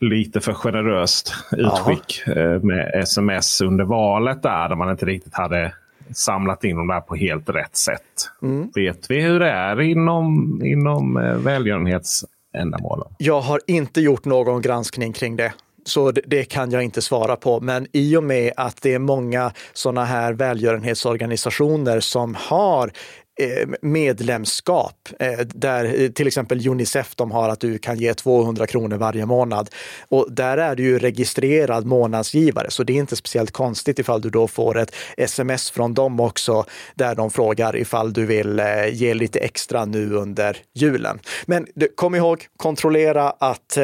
lite 0.00 0.40
för 0.40 0.52
generöst 0.52 1.34
utskick 1.52 2.22
Aha. 2.26 2.40
Eh, 2.40 2.60
med 2.62 2.90
sms 2.94 3.60
under 3.60 3.84
valet 3.84 4.42
där, 4.42 4.68
där 4.68 4.76
man 4.76 4.90
inte 4.90 5.06
riktigt 5.06 5.34
hade 5.34 5.72
samlat 6.16 6.64
in 6.64 6.76
dem 6.76 6.86
där 6.86 7.00
på 7.00 7.14
helt 7.14 7.48
rätt 7.48 7.76
sätt. 7.76 8.30
Mm. 8.42 8.70
Vet 8.74 9.10
vi 9.10 9.20
hur 9.20 9.40
det 9.40 9.50
är 9.50 9.80
inom, 9.80 10.60
inom 10.64 11.16
eh, 11.16 11.34
välgörenhetsändamålen? 11.34 13.08
Jag 13.18 13.40
har 13.40 13.60
inte 13.66 14.00
gjort 14.00 14.24
någon 14.24 14.62
granskning 14.62 15.12
kring 15.12 15.36
det. 15.36 15.52
Så 15.84 16.10
det, 16.10 16.44
kan 16.44 16.70
jag 16.70 16.82
inte 16.82 17.02
svara 17.02 17.36
på. 17.36 17.60
Men 17.60 17.86
i 17.92 18.16
och 18.16 18.24
med 18.24 18.52
att 18.56 18.82
det 18.82 18.94
är 18.94 18.98
många 18.98 19.52
sådana 19.72 20.04
här 20.04 20.32
välgörenhetsorganisationer 20.32 22.00
som 22.00 22.36
har 22.38 22.92
Eh, 23.40 23.68
medlemskap 23.82 25.08
eh, 25.18 25.38
där 25.38 26.00
eh, 26.00 26.08
till 26.08 26.26
exempel 26.26 26.68
Unicef 26.68 27.14
de 27.14 27.30
har 27.30 27.48
att 27.48 27.60
du 27.60 27.78
kan 27.78 27.98
ge 27.98 28.14
200 28.14 28.66
kronor 28.66 28.96
varje 28.96 29.26
månad. 29.26 29.70
Och 30.08 30.26
där 30.30 30.58
är 30.58 30.76
du 30.76 30.82
ju 30.82 30.98
registrerad 30.98 31.86
månadsgivare, 31.86 32.70
så 32.70 32.82
det 32.82 32.92
är 32.92 32.96
inte 32.96 33.16
speciellt 33.16 33.50
konstigt 33.50 33.98
ifall 33.98 34.20
du 34.20 34.30
då 34.30 34.48
får 34.48 34.78
ett 34.78 34.94
sms 35.16 35.70
från 35.70 35.94
dem 35.94 36.20
också 36.20 36.64
där 36.94 37.14
de 37.14 37.30
frågar 37.30 37.76
ifall 37.76 38.12
du 38.12 38.26
vill 38.26 38.62
ge 38.90 39.14
lite 39.14 39.38
extra 39.38 39.84
nu 39.84 40.14
under 40.14 40.56
julen. 40.74 41.18
Men 41.46 41.66
kom 41.94 42.14
ihåg, 42.14 42.46
kontrollera 42.56 43.30
att 43.30 43.78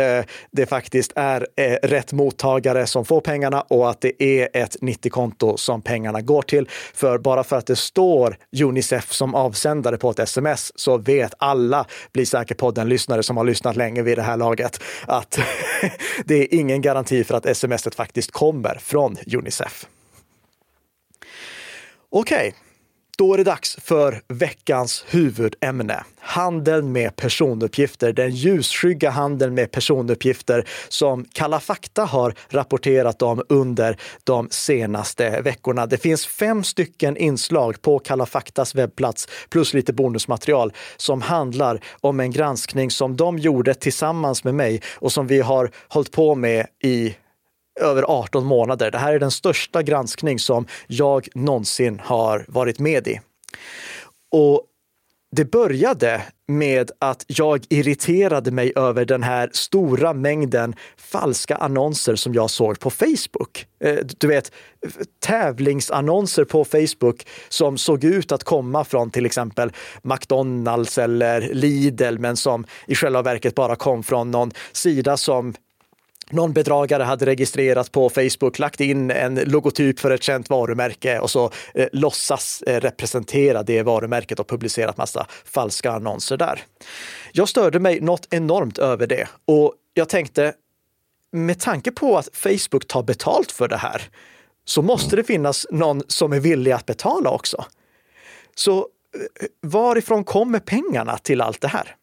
det 0.50 0.66
faktiskt 0.68 1.12
är 1.16 1.46
rätt 1.82 2.12
mottagare 2.12 2.86
som 2.86 3.04
får 3.04 3.20
pengarna 3.20 3.60
och 3.60 3.90
att 3.90 4.00
det 4.00 4.22
är 4.22 4.48
ett 4.52 4.76
90-konto 4.80 5.56
som 5.56 5.82
pengarna 5.82 6.20
går 6.20 6.42
till. 6.42 6.68
För 6.94 7.18
bara 7.18 7.44
för 7.44 7.56
att 7.56 7.66
det 7.66 7.76
står 7.76 8.36
Unicef 8.62 9.12
som 9.12 9.34
avsändare 9.38 9.96
på 9.96 10.10
ett 10.10 10.18
sms 10.18 10.72
så 10.74 10.98
vet 10.98 11.34
alla, 11.38 11.86
blir 12.12 12.24
säkert 12.24 12.58
podden-lyssnare 12.58 13.22
som 13.22 13.36
har 13.36 13.44
lyssnat 13.44 13.76
länge 13.76 14.02
vid 14.02 14.18
det 14.18 14.22
här 14.22 14.36
laget, 14.36 14.80
att 15.06 15.38
det 16.24 16.34
är 16.34 16.54
ingen 16.54 16.82
garanti 16.82 17.24
för 17.24 17.34
att 17.34 17.56
smset 17.56 17.94
faktiskt 17.94 18.30
kommer 18.30 18.78
från 18.82 19.16
Unicef. 19.36 19.86
Okej, 22.10 22.48
okay. 22.48 22.67
Då 23.18 23.34
är 23.34 23.38
det 23.38 23.44
dags 23.44 23.76
för 23.80 24.22
veckans 24.28 25.04
huvudämne. 25.08 26.04
Handeln 26.20 26.92
med 26.92 27.16
personuppgifter. 27.16 28.12
Den 28.12 28.30
ljusskygga 28.30 29.10
handeln 29.10 29.54
med 29.54 29.70
personuppgifter 29.70 30.68
som 30.88 31.24
Kalla 31.32 31.60
fakta 31.60 32.04
har 32.04 32.34
rapporterat 32.48 33.22
om 33.22 33.42
under 33.48 33.96
de 34.24 34.48
senaste 34.50 35.40
veckorna. 35.40 35.86
Det 35.86 35.98
finns 35.98 36.26
fem 36.26 36.64
stycken 36.64 37.16
inslag 37.16 37.82
på 37.82 37.98
Kalla 37.98 38.26
faktas 38.26 38.74
webbplats 38.74 39.28
plus 39.48 39.74
lite 39.74 39.92
bonusmaterial 39.92 40.72
som 40.96 41.22
handlar 41.22 41.80
om 42.00 42.20
en 42.20 42.30
granskning 42.30 42.90
som 42.90 43.16
de 43.16 43.38
gjorde 43.38 43.74
tillsammans 43.74 44.44
med 44.44 44.54
mig 44.54 44.82
och 44.94 45.12
som 45.12 45.26
vi 45.26 45.40
har 45.40 45.70
hållit 45.88 46.12
på 46.12 46.34
med 46.34 46.66
i 46.82 47.14
över 47.78 48.02
18 48.02 48.44
månader. 48.44 48.90
Det 48.90 48.98
här 48.98 49.12
är 49.12 49.18
den 49.18 49.30
största 49.30 49.82
granskning 49.82 50.38
som 50.38 50.66
jag 50.86 51.28
någonsin 51.34 52.00
har 52.04 52.44
varit 52.48 52.78
med 52.78 53.08
i. 53.08 53.20
Och 54.32 54.62
det 55.30 55.44
började 55.44 56.22
med 56.48 56.90
att 56.98 57.24
jag 57.26 57.64
irriterade 57.68 58.50
mig 58.50 58.72
över 58.76 59.04
den 59.04 59.22
här 59.22 59.50
stora 59.52 60.12
mängden 60.12 60.74
falska 60.96 61.56
annonser 61.56 62.16
som 62.16 62.34
jag 62.34 62.50
såg 62.50 62.80
på 62.80 62.90
Facebook. 62.90 63.66
Eh, 63.84 63.98
du 64.18 64.26
vet, 64.26 64.52
tävlingsannonser 65.20 66.44
på 66.44 66.64
Facebook 66.64 67.26
som 67.48 67.78
såg 67.78 68.04
ut 68.04 68.32
att 68.32 68.44
komma 68.44 68.84
från 68.84 69.10
till 69.10 69.26
exempel 69.26 69.72
McDonalds 70.02 70.98
eller 70.98 71.40
Lidl, 71.40 72.18
men 72.18 72.36
som 72.36 72.66
i 72.86 72.94
själva 72.94 73.22
verket 73.22 73.54
bara 73.54 73.76
kom 73.76 74.02
från 74.02 74.30
någon 74.30 74.50
sida 74.72 75.16
som 75.16 75.54
någon 76.32 76.52
bedragare 76.52 77.02
hade 77.02 77.26
registrerat 77.26 77.92
på 77.92 78.10
Facebook, 78.10 78.58
lagt 78.58 78.80
in 78.80 79.10
en 79.10 79.34
logotyp 79.34 80.00
för 80.00 80.10
ett 80.10 80.22
känt 80.22 80.50
varumärke 80.50 81.18
och 81.18 81.30
så 81.30 81.50
eh, 81.74 81.88
låtsas 81.92 82.62
eh, 82.62 82.80
representera 82.80 83.62
det 83.62 83.82
varumärket 83.82 84.40
och 84.40 84.48
publicerat 84.48 84.96
massa 84.96 85.26
falska 85.44 85.92
annonser 85.92 86.36
där. 86.36 86.62
Jag 87.32 87.48
störde 87.48 87.80
mig 87.80 88.00
något 88.00 88.26
enormt 88.30 88.78
över 88.78 89.06
det 89.06 89.28
och 89.44 89.74
jag 89.94 90.08
tänkte, 90.08 90.52
med 91.32 91.60
tanke 91.60 91.92
på 91.92 92.18
att 92.18 92.28
Facebook 92.32 92.86
tar 92.86 93.02
betalt 93.02 93.52
för 93.52 93.68
det 93.68 93.76
här, 93.76 94.02
så 94.64 94.82
måste 94.82 95.16
det 95.16 95.24
finnas 95.24 95.66
någon 95.70 96.02
som 96.08 96.32
är 96.32 96.40
villig 96.40 96.72
att 96.72 96.86
betala 96.86 97.30
också. 97.30 97.64
Så 98.54 98.78
eh, 98.78 98.84
varifrån 99.62 100.24
kommer 100.24 100.58
pengarna 100.58 101.18
till 101.18 101.40
allt 101.40 101.60
det 101.60 101.68
här? 101.68 101.94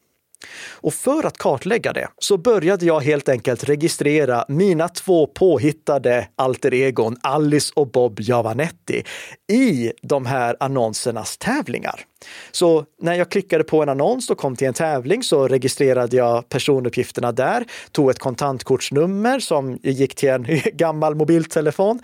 Och 0.71 0.93
för 0.93 1.25
att 1.25 1.37
kartlägga 1.37 1.93
det 1.93 2.07
så 2.17 2.37
började 2.37 2.85
jag 2.85 2.99
helt 2.99 3.29
enkelt 3.29 3.63
registrera 3.63 4.45
mina 4.47 4.87
två 4.87 5.27
påhittade 5.27 6.27
alter 6.35 6.73
egon, 6.73 7.17
Alice 7.23 7.73
och 7.75 7.91
Bob 7.91 8.19
Javanetti, 8.19 9.03
i 9.51 9.91
de 10.01 10.25
här 10.25 10.57
annonsernas 10.59 11.37
tävlingar. 11.37 12.05
Så 12.51 12.85
när 13.01 13.13
jag 13.13 13.31
klickade 13.31 13.63
på 13.63 13.83
en 13.83 13.89
annons 13.89 14.29
och 14.29 14.37
kom 14.37 14.55
till 14.55 14.67
en 14.67 14.73
tävling 14.73 15.23
så 15.23 15.47
registrerade 15.47 16.17
jag 16.17 16.49
personuppgifterna 16.49 17.31
där, 17.31 17.65
tog 17.91 18.09
ett 18.09 18.19
kontantkortsnummer 18.19 19.39
som 19.39 19.79
gick 19.83 20.15
till 20.15 20.29
en 20.29 20.45
gammal 20.73 21.15
mobiltelefon 21.15 21.99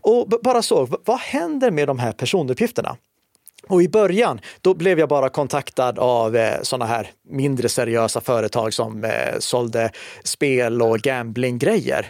och 0.00 0.28
bara 0.42 0.62
såg 0.62 0.94
vad 1.04 1.18
händer 1.18 1.70
med 1.70 1.88
de 1.88 1.98
här 1.98 2.12
personuppgifterna? 2.12 2.96
Och 3.68 3.82
i 3.82 3.88
början, 3.88 4.40
då 4.60 4.74
blev 4.74 4.98
jag 4.98 5.08
bara 5.08 5.28
kontaktad 5.28 5.98
av 5.98 6.36
eh, 6.36 6.62
sådana 6.62 6.84
här 6.84 7.10
mindre 7.30 7.68
seriösa 7.68 8.20
företag 8.20 8.74
som 8.74 9.04
eh, 9.04 9.10
sålde 9.38 9.90
spel 10.24 10.82
och 10.82 10.98
gamblinggrejer. 10.98 12.06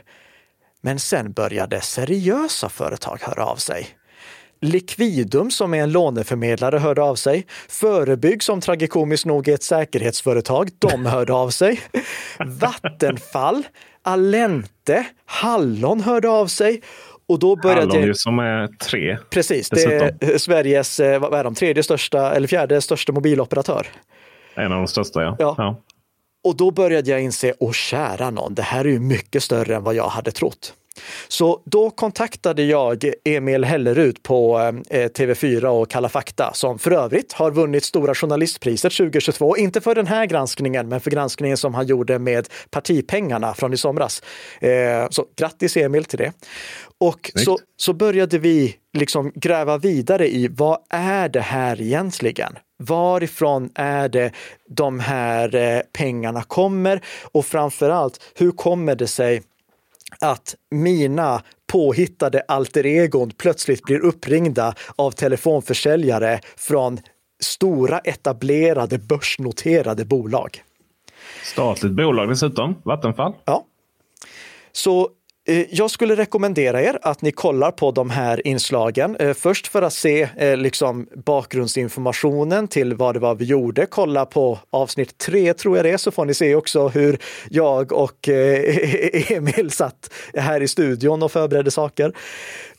Men 0.81 0.99
sen 0.99 1.33
började 1.33 1.81
seriösa 1.81 2.69
företag 2.69 3.19
höra 3.21 3.47
av 3.47 3.57
sig. 3.57 3.89
Liquidum 4.61 5.51
som 5.51 5.75
är 5.75 5.83
en 5.83 5.93
låneförmedlare 5.93 6.79
hörde 6.79 7.03
av 7.03 7.15
sig. 7.15 7.47
Förebygg 7.69 8.43
som 8.43 8.61
tragikomiskt 8.61 9.27
nog 9.27 9.49
är 9.49 9.55
ett 9.55 9.63
säkerhetsföretag, 9.63 10.71
de 10.79 11.07
hörde 11.07 11.33
av 11.33 11.51
sig. 11.51 11.81
Vattenfall, 12.61 13.67
Alente, 14.03 15.07
Hallon 15.27 16.01
hörde 16.01 16.29
av 16.29 16.47
sig 16.47 16.83
och 17.27 17.39
då 17.39 17.57
började 17.57 17.81
Hallon 17.81 18.07
jag... 18.07 18.17
som 18.17 18.39
är 18.39 18.67
tre. 18.67 19.19
Precis, 19.31 19.71
det 19.71 19.83
är 19.85 20.39
Sveriges 20.39 21.01
eh, 21.01 21.21
vad 21.21 21.35
är 21.35 21.45
de, 21.45 21.55
tredje 21.55 21.83
största 21.83 22.35
eller 22.35 22.49
fjärde 22.49 22.81
största 22.81 23.13
mobiloperatör. 23.13 23.87
En 24.55 24.73
av 24.73 24.79
de 24.79 24.87
största, 24.87 25.23
ja. 25.23 25.37
ja. 25.39 25.55
ja. 25.59 25.77
Och 26.45 26.57
då 26.57 26.71
började 26.71 27.11
jag 27.11 27.23
inse, 27.23 27.55
åh 27.59 27.73
kära 27.73 28.31
någon, 28.31 28.55
det 28.55 28.63
här 28.63 28.85
är 28.85 28.89
ju 28.89 29.01
mycket 29.01 29.43
större 29.43 29.77
än 29.77 29.83
vad 29.83 29.95
jag 29.95 30.09
hade 30.09 30.31
trott. 30.31 30.75
Så 31.29 31.63
då 31.65 31.91
kontaktade 31.91 32.63
jag 32.63 33.05
Emil 33.25 33.65
Hellerud 33.65 34.23
på 34.23 34.59
eh, 34.91 35.09
TV4 35.09 35.65
och 35.65 35.91
Kalla 35.91 36.09
fakta 36.09 36.51
som 36.55 36.79
för 36.79 36.91
övrigt 36.91 37.33
har 37.33 37.51
vunnit 37.51 37.85
Stora 37.85 38.15
journalistpriset 38.15 38.93
2022. 38.93 39.57
Inte 39.57 39.81
för 39.81 39.95
den 39.95 40.07
här 40.07 40.27
granskningen, 40.27 40.89
men 40.89 41.01
för 41.01 41.11
granskningen 41.11 41.57
som 41.57 41.75
han 41.75 41.87
gjorde 41.87 42.19
med 42.19 42.49
partipengarna 42.71 43.55
från 43.55 43.73
i 43.73 43.77
somras. 43.77 44.23
Eh, 44.61 45.07
så 45.11 45.25
grattis 45.37 45.77
Emil 45.77 46.05
till 46.05 46.19
det. 46.19 46.33
Och 46.99 47.31
så, 47.35 47.59
så 47.77 47.93
började 47.93 48.39
vi 48.39 48.77
liksom 48.93 49.33
gräva 49.35 49.79
vidare 49.79 50.29
i 50.29 50.49
vad 50.49 50.79
är 50.91 51.29
det 51.29 51.41
här 51.41 51.81
egentligen? 51.81 52.59
Varifrån 52.79 53.71
är 53.75 54.09
det 54.09 54.33
de 54.69 55.01
här 55.01 55.55
eh, 55.55 55.81
pengarna 55.93 56.43
kommer? 56.43 57.01
Och 57.33 57.47
framför 57.47 57.91
allt, 57.91 58.21
hur 58.35 58.51
kommer 58.51 58.95
det 58.95 59.07
sig 59.07 59.43
att 60.21 60.55
mina 60.71 61.43
påhittade 61.73 62.43
alter 62.49 62.87
egon 62.87 63.31
plötsligt 63.31 63.83
blir 63.83 63.99
uppringda 63.99 64.75
av 64.97 65.11
telefonförsäljare 65.11 66.41
från 66.57 66.99
stora 67.43 67.99
etablerade 67.99 68.99
börsnoterade 68.99 70.05
bolag. 70.05 70.63
Statligt 71.45 71.93
bolag 71.93 72.29
dessutom, 72.29 72.75
Vattenfall. 72.85 73.33
Ja. 73.45 73.65
Så 74.73 75.11
Eh, 75.47 75.65
jag 75.71 75.91
skulle 75.91 76.17
rekommendera 76.17 76.83
er 76.83 76.99
att 77.03 77.23
ni 77.23 77.33
kollar 77.33 77.71
på 77.71 77.91
de 77.91 78.11
här 78.11 78.47
inslagen. 78.47 79.17
Eh, 79.17 79.35
först 79.35 79.67
för 79.67 79.83
att 79.83 79.93
se 79.93 80.29
eh, 80.37 80.57
liksom 80.57 81.07
bakgrundsinformationen 81.15 82.69
till 82.69 82.95
vad 82.95 83.15
det 83.15 83.19
var 83.19 83.35
vi 83.35 83.45
gjorde. 83.45 83.87
Kolla 83.87 84.27
på 84.27 84.59
avsnitt 84.71 85.19
tre 85.19 85.55
tror 85.55 85.77
jag 85.77 85.85
det 85.85 85.91
är, 85.91 85.97
så 85.97 86.11
får 86.11 86.25
ni 86.25 86.35
se 86.35 86.55
också 86.55 86.89
hur 86.89 87.19
jag 87.51 87.93
och 87.93 88.29
Emil 89.31 89.71
satt 89.71 90.11
här 90.35 90.61
i 90.61 90.69
studion 90.69 91.23
och 91.23 91.33
förberedde 91.33 91.71
saker. 91.71 92.13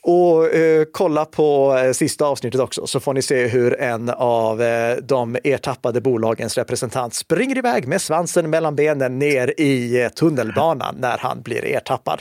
Och 0.08 0.54
eh, 0.54 0.84
kolla 0.92 1.24
på 1.24 1.78
eh, 1.78 1.92
sista 1.92 2.26
avsnittet 2.26 2.60
också 2.60 2.86
så 2.86 3.00
får 3.00 3.14
ni 3.14 3.22
se 3.22 3.46
hur 3.46 3.80
en 3.80 4.10
av 4.10 4.62
eh, 4.62 4.96
de 4.96 5.36
ertappade 5.44 6.00
bolagens 6.00 6.58
representant 6.58 7.14
springer 7.14 7.58
iväg 7.58 7.88
med 7.88 8.00
svansen 8.00 8.50
mellan 8.50 8.76
benen 8.76 9.18
ner 9.18 9.60
i 9.60 10.02
eh, 10.02 10.08
tunnelbanan 10.08 10.96
när 10.98 11.18
han 11.18 11.42
blir 11.42 11.64
ertappad. 11.64 12.20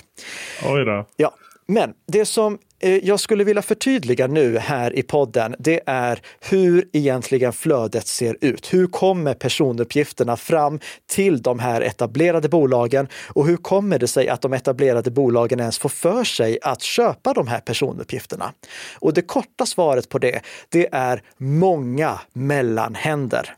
Oj 0.65 0.86
då. 0.86 1.06
Ja, 1.15 1.32
men 1.67 1.93
det 2.08 2.25
som 2.25 2.58
eh, 2.80 3.06
jag 3.06 3.19
skulle 3.19 3.43
vilja 3.43 3.62
förtydliga 3.62 4.28
nu 4.28 4.58
här 4.58 4.95
i 4.95 5.04
podden, 5.04 5.56
det 5.60 5.82
är 5.86 6.21
hur 6.39 6.89
egentligen 6.93 7.54
flödet 7.54 8.08
ser 8.08 8.38
ut. 8.41 8.73
Hur 8.73 8.88
kommer 8.88 9.34
personuppgifterna 9.34 10.38
fram 10.38 10.80
till 11.08 11.41
de 11.41 11.60
här 11.60 11.82
etablerade 11.82 12.49
bolagen 12.49 13.08
och 13.28 13.47
hur 13.47 13.58
kommer 13.58 13.99
det 13.99 14.08
sig 14.08 14.30
att 14.30 14.41
de 14.41 14.54
etablerade 14.54 15.12
bolagen 15.12 15.60
ens 15.60 15.80
får 15.80 15.89
för 15.89 16.23
sig 16.23 16.60
att 16.62 16.82
köpa 16.82 17.34
de 17.34 17.47
här 17.47 17.60
personuppgifterna? 17.60 18.54
Och 18.95 19.13
det 19.13 19.21
korta 19.21 19.65
svaret 19.65 20.10
på 20.10 20.19
det, 20.19 20.41
det 20.69 20.88
är 20.91 21.21
många 21.38 22.19
mellanhänder. 22.34 23.56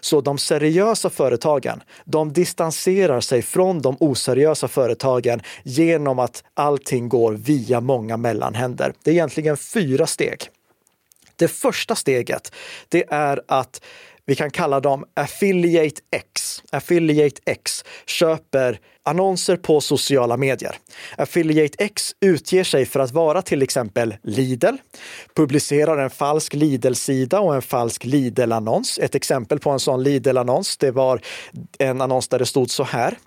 Så 0.00 0.20
de 0.20 0.38
seriösa 0.38 1.10
företagen, 1.10 1.82
de 2.04 2.32
distanserar 2.32 3.20
sig 3.20 3.42
från 3.42 3.82
de 3.82 3.96
oseriösa 4.00 4.68
företagen 4.68 5.40
genom 5.62 6.18
att 6.18 6.44
allting 6.54 7.08
går 7.08 7.32
via 7.32 7.80
många 7.80 8.16
mellanhänder. 8.16 8.92
Det 9.02 9.10
är 9.10 9.14
egentligen 9.14 9.56
fyra 9.56 10.06
steg. 10.06 10.50
Det 11.36 11.48
första 11.48 11.94
steget, 11.94 12.52
det 12.88 13.04
är 13.10 13.42
att 13.48 13.80
vi 14.26 14.34
kan 14.34 14.50
kalla 14.50 14.80
dem 14.80 15.04
Affiliate 15.14 16.00
X. 16.10 16.62
Affiliate 16.72 17.40
X 17.46 17.84
köper 18.06 18.80
annonser 19.02 19.56
på 19.56 19.80
sociala 19.80 20.36
medier. 20.36 20.76
Affiliate 21.16 21.84
X 21.84 22.14
utger 22.20 22.64
sig 22.64 22.86
för 22.86 23.00
att 23.00 23.10
vara 23.10 23.42
till 23.42 23.62
exempel 23.62 24.14
Lidl, 24.22 24.74
publicerar 25.34 25.98
en 25.98 26.10
falsk 26.10 26.54
Lidl-sida 26.54 27.40
och 27.40 27.54
en 27.54 27.62
falsk 27.62 28.04
Lidl-annons. 28.04 28.98
Ett 28.98 29.14
exempel 29.14 29.58
på 29.58 29.70
en 29.70 29.80
sån 29.80 30.02
Lidl-annons, 30.02 30.76
det 30.76 30.90
var 30.90 31.20
en 31.78 32.00
annons 32.00 32.28
där 32.28 32.38
det 32.38 32.46
stod 32.46 32.70
så 32.70 32.84
här. 32.84 33.18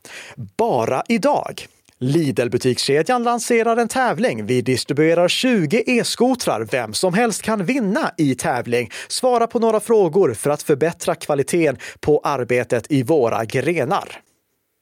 Bara 0.57 1.03
idag 1.07 1.67
Lidl-butikskedjan 1.99 3.23
lanserar 3.23 3.77
en 3.77 3.87
tävling. 3.87 4.45
Vi 4.45 4.61
distribuerar 4.61 5.27
20 5.27 5.83
e-skotrar. 5.87 6.67
Vem 6.71 6.93
som 6.93 7.13
helst 7.13 7.41
kan 7.41 7.65
vinna 7.65 8.11
i 8.17 8.35
tävling. 8.35 8.89
Svara 9.07 9.47
på 9.47 9.59
några 9.59 9.79
frågor 9.79 10.33
för 10.33 10.49
att 10.49 10.63
förbättra 10.63 11.15
kvaliteten 11.15 11.77
på 11.99 12.21
arbetet 12.23 12.91
i 12.91 13.03
våra 13.03 13.45
grenar. 13.45 14.09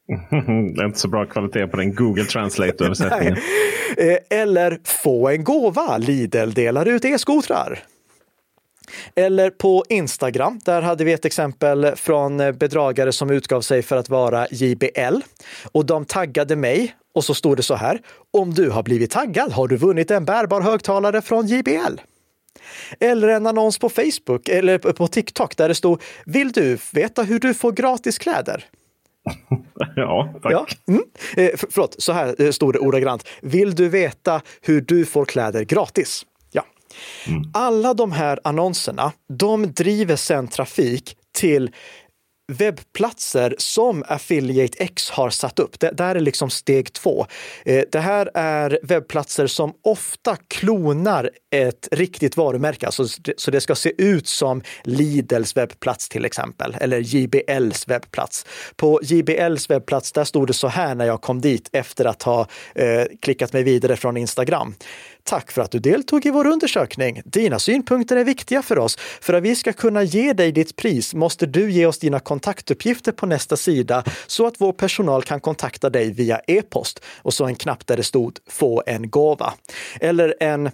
det 0.76 0.82
är 0.82 0.86
inte 0.86 1.00
så 1.00 1.08
bra 1.08 1.26
kvalitet 1.26 1.68
på 1.68 1.78
den 1.78 1.96
Google 1.96 2.24
Translate-översättningen. 2.24 3.38
Eh, 3.98 4.40
eller 4.40 4.80
få 5.04 5.30
en 5.30 5.44
gåva. 5.44 5.98
Lidl 5.98 6.50
delar 6.50 6.88
ut 6.88 7.06
e-skotrar. 7.06 7.80
Eller 9.16 9.50
på 9.50 9.84
Instagram, 9.90 10.60
där 10.66 10.82
hade 10.82 11.04
vi 11.04 11.14
ett 11.14 11.26
exempel 11.26 11.96
från 11.96 12.38
bedragare 12.38 13.12
som 13.12 13.30
utgav 13.30 13.62
sig 13.62 13.82
för 13.82 13.98
att 13.98 14.10
vara 14.10 14.48
JBL. 14.52 15.22
Och 15.72 15.86
de 15.86 16.06
taggade 16.06 16.56
mig 16.56 16.96
och 17.14 17.24
så 17.24 17.34
stod 17.34 17.58
det 17.58 17.64
så 17.64 17.76
här. 17.76 18.02
Om 18.32 18.54
du 18.54 18.70
har 18.70 18.84
blivit 18.84 19.12
taggad 19.12 19.52
har 19.52 19.68
du 19.68 19.78
vunnit 19.78 20.12
en 20.12 20.26
bärbar 20.26 20.62
högtalare 20.62 21.22
från 21.22 21.48
JBL. 21.48 22.00
Eller 23.00 23.28
en 23.28 23.48
annons 23.48 23.80
på 23.80 23.90
Facebook 23.90 24.50
eller 24.50 24.78
på 24.78 25.08
TikTok 25.08 25.58
där 25.58 25.68
det 25.68 25.76
stod 25.76 26.02
Vill 26.26 26.52
du 26.52 26.78
veta 26.94 27.24
hur 27.24 27.40
du 27.40 27.54
får 27.54 27.72
gratis 27.72 28.18
kläder? 28.18 28.66
Ja, 29.96 30.34
tack. 30.44 30.52
Ja. 30.52 30.66
Mm. 30.88 31.04
Eh, 31.38 31.58
för, 31.58 31.68
förlåt, 31.72 31.96
så 31.98 32.14
här 32.14 32.42
eh, 32.42 32.52
stod 32.52 32.74
det 32.74 32.80
ordagrant. 32.80 33.28
Vill 33.42 33.76
du 33.76 33.90
veta 33.90 34.42
hur 34.62 34.82
du 34.82 35.06
får 35.06 35.26
kläder 35.26 35.64
gratis? 35.64 36.26
Mm. 37.28 37.52
Alla 37.54 37.94
de 37.94 38.12
här 38.12 38.40
annonserna, 38.44 39.12
de 39.34 39.74
driver 39.74 40.16
sedan 40.16 40.48
trafik 40.48 41.18
till 41.38 41.72
webbplatser 42.48 43.56
som 43.58 44.04
Affiliate 44.08 44.84
X 44.84 45.10
har 45.10 45.30
satt 45.30 45.60
upp. 45.60 45.80
Det 45.80 45.92
där 45.92 46.16
är 46.16 46.20
liksom 46.20 46.50
steg 46.50 46.94
två. 46.94 47.26
Eh, 47.66 47.84
det 47.92 48.00
här 48.00 48.32
är 48.34 48.80
webbplatser 48.84 49.48
som 49.48 49.74
ofta 49.84 50.38
klonar 50.48 51.30
ett 51.56 51.88
riktigt 51.92 52.38
varumärke, 52.38 52.86
alltså, 52.86 53.08
så 53.38 53.52
det 53.52 53.62
ska 53.62 53.76
se 53.76 53.92
ut 53.98 54.28
som 54.28 54.62
Lidls 54.84 55.58
webbplats 55.58 56.10
till 56.10 56.26
exempel, 56.26 56.78
eller 56.82 57.00
JBLs 57.00 57.88
webbplats. 57.88 58.46
På 58.76 59.00
JBLs 59.04 59.70
webbplats, 59.70 60.12
där 60.12 60.24
stod 60.24 60.48
det 60.48 60.54
så 60.54 60.68
här 60.68 60.96
när 60.96 61.06
jag 61.06 61.22
kom 61.22 61.42
dit 61.42 61.70
efter 61.72 62.06
att 62.06 62.24
ha 62.24 62.48
eh, 62.76 63.04
klickat 63.22 63.54
mig 63.54 63.64
vidare 63.64 63.96
från 63.96 64.18
Instagram. 64.18 64.76
Tack 65.28 65.52
för 65.52 65.62
att 65.62 65.72
du 65.72 65.80
deltog 65.80 66.26
i 66.26 66.30
vår 66.30 66.48
undersökning. 66.48 67.22
Dina 67.26 67.60
synpunkter 67.60 68.16
är 68.16 68.24
viktiga 68.24 68.62
för 68.62 68.80
oss. 68.80 68.96
För 69.22 69.34
att 69.34 69.44
vi 69.44 69.56
ska 69.56 69.74
kunna 69.74 70.04
ge 70.04 70.34
dig 70.34 70.52
ditt 70.52 70.76
pris 70.76 71.14
måste 71.14 71.46
du 71.46 71.72
ge 71.72 71.86
oss 71.86 72.00
dina 72.00 72.20
kontaktuppgifter 72.20 73.12
på 73.12 73.26
nästa 73.26 73.58
sida 73.58 74.04
så 74.28 74.48
att 74.48 74.54
vår 74.58 74.74
personal 74.74 75.24
kan 75.24 75.40
kontakta 75.40 75.90
dig 75.90 76.12
via 76.12 76.42
e-post. 76.48 77.04
Och 77.18 77.34
så 77.34 77.46
en 77.46 77.56
knapp 77.56 77.88
där 77.88 77.98
det 77.98 78.04
stod 78.04 78.40
få 78.50 78.84
en 78.86 79.10
gåva. 79.10 79.54
Eller 80.00 80.36
en 80.40 80.70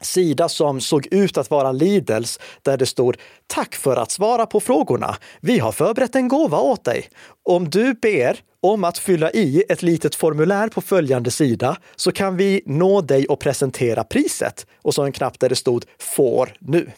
sida 0.00 0.48
som 0.48 0.80
såg 0.80 1.06
ut 1.10 1.38
att 1.38 1.50
vara 1.50 1.72
Lidls 1.72 2.40
där 2.62 2.76
det 2.76 2.86
stod 2.86 3.16
Tack 3.46 3.74
för 3.74 3.96
att 3.96 4.10
svara 4.10 4.46
på 4.46 4.60
frågorna. 4.60 5.16
Vi 5.40 5.58
har 5.58 5.72
förberett 5.72 6.14
en 6.14 6.28
gåva 6.28 6.58
åt 6.58 6.84
dig. 6.84 7.08
Om 7.42 7.70
du 7.70 7.94
ber 7.94 8.40
om 8.72 8.84
att 8.84 8.98
fylla 8.98 9.30
i 9.30 9.64
ett 9.68 9.82
litet 9.82 10.14
formulär 10.14 10.68
på 10.68 10.80
följande 10.80 11.30
sida 11.30 11.76
så 11.96 12.12
kan 12.12 12.36
vi 12.36 12.62
nå 12.66 13.00
dig 13.00 13.26
och 13.26 13.40
presentera 13.40 14.04
priset. 14.04 14.66
Och 14.82 14.94
så 14.94 15.02
en 15.02 15.12
knapp 15.12 15.40
där 15.40 15.48
det 15.48 15.56
stod 15.56 15.84
Får 15.98 16.56
nu. 16.58 16.90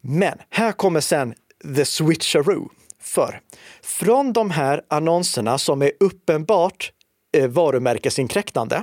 Men 0.00 0.38
här 0.50 0.72
kommer 0.72 1.00
sen 1.00 1.34
the 1.76 1.84
switcheroo. 1.84 2.68
För 3.00 3.40
från 3.82 4.32
de 4.32 4.50
här 4.50 4.82
annonserna 4.88 5.58
som 5.58 5.82
är 5.82 5.92
uppenbart 6.00 6.92
eh, 7.36 7.48
varumärkesinkräktande 7.48 8.82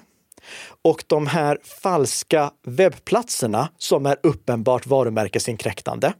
och 0.81 1.03
de 1.07 1.27
här 1.27 1.57
falska 1.81 2.51
webbplatserna 2.67 3.69
som 3.77 4.05
är 4.05 4.17
uppenbart 4.23 4.85
varumärkesinkräktande, 4.85 6.13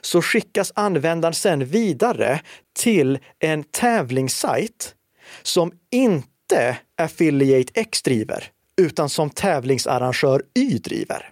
så 0.00 0.22
skickas 0.22 0.72
användaren 0.74 1.34
sen 1.34 1.64
vidare 1.64 2.40
till 2.78 3.18
en 3.38 3.64
tävlingssajt 3.64 4.94
som 5.42 5.72
inte 5.92 6.76
Affiliate 6.98 7.80
X 7.80 8.02
driver, 8.02 8.44
utan 8.80 9.08
som 9.08 9.30
tävlingsarrangör 9.30 10.42
Y 10.54 10.78
driver. 10.78 11.30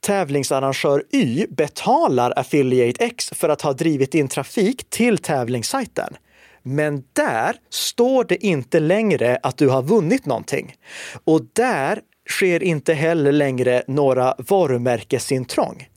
Tävlingsarrangör 0.00 1.04
Y 1.12 1.46
betalar 1.50 2.32
Affiliate 2.36 3.04
X 3.04 3.30
för 3.34 3.48
att 3.48 3.62
ha 3.62 3.72
drivit 3.72 4.14
in 4.14 4.28
trafik 4.28 4.90
till 4.90 5.18
tävlingssajten. 5.18 6.16
Men 6.66 7.04
där 7.12 7.56
står 7.70 8.24
det 8.24 8.46
inte 8.46 8.80
längre 8.80 9.38
att 9.42 9.56
du 9.56 9.68
har 9.68 9.82
vunnit 9.82 10.26
någonting. 10.26 10.74
Och 11.24 11.40
där 11.52 12.00
sker 12.28 12.62
inte 12.62 12.94
heller 12.94 13.32
längre 13.32 13.82
några 13.86 14.34
varumärkesintrång. 14.38 15.88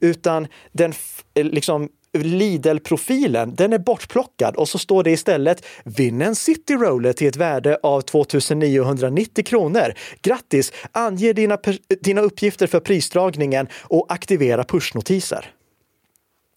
Utan 0.00 0.46
den 0.72 0.92
eh, 1.34 1.44
liksom 1.44 1.88
Lidl-profilen, 2.12 3.54
den 3.54 3.72
är 3.72 3.78
bortplockad 3.78 4.56
och 4.56 4.68
så 4.68 4.78
står 4.78 5.02
det 5.04 5.10
istället 5.10 5.66
Vinn 5.84 6.22
en 6.22 6.36
City 6.36 6.74
Roller 6.74 7.12
till 7.12 7.28
ett 7.28 7.36
värde 7.36 7.78
av 7.82 8.00
2990 8.00 9.44
kronor. 9.44 9.94
Grattis! 10.22 10.72
Ange 10.92 11.32
dina, 11.32 11.58
dina 12.00 12.20
uppgifter 12.20 12.66
för 12.66 12.80
prisdragningen 12.80 13.68
och 13.74 14.06
aktivera 14.08 14.64
pushnotiser. 14.64 15.50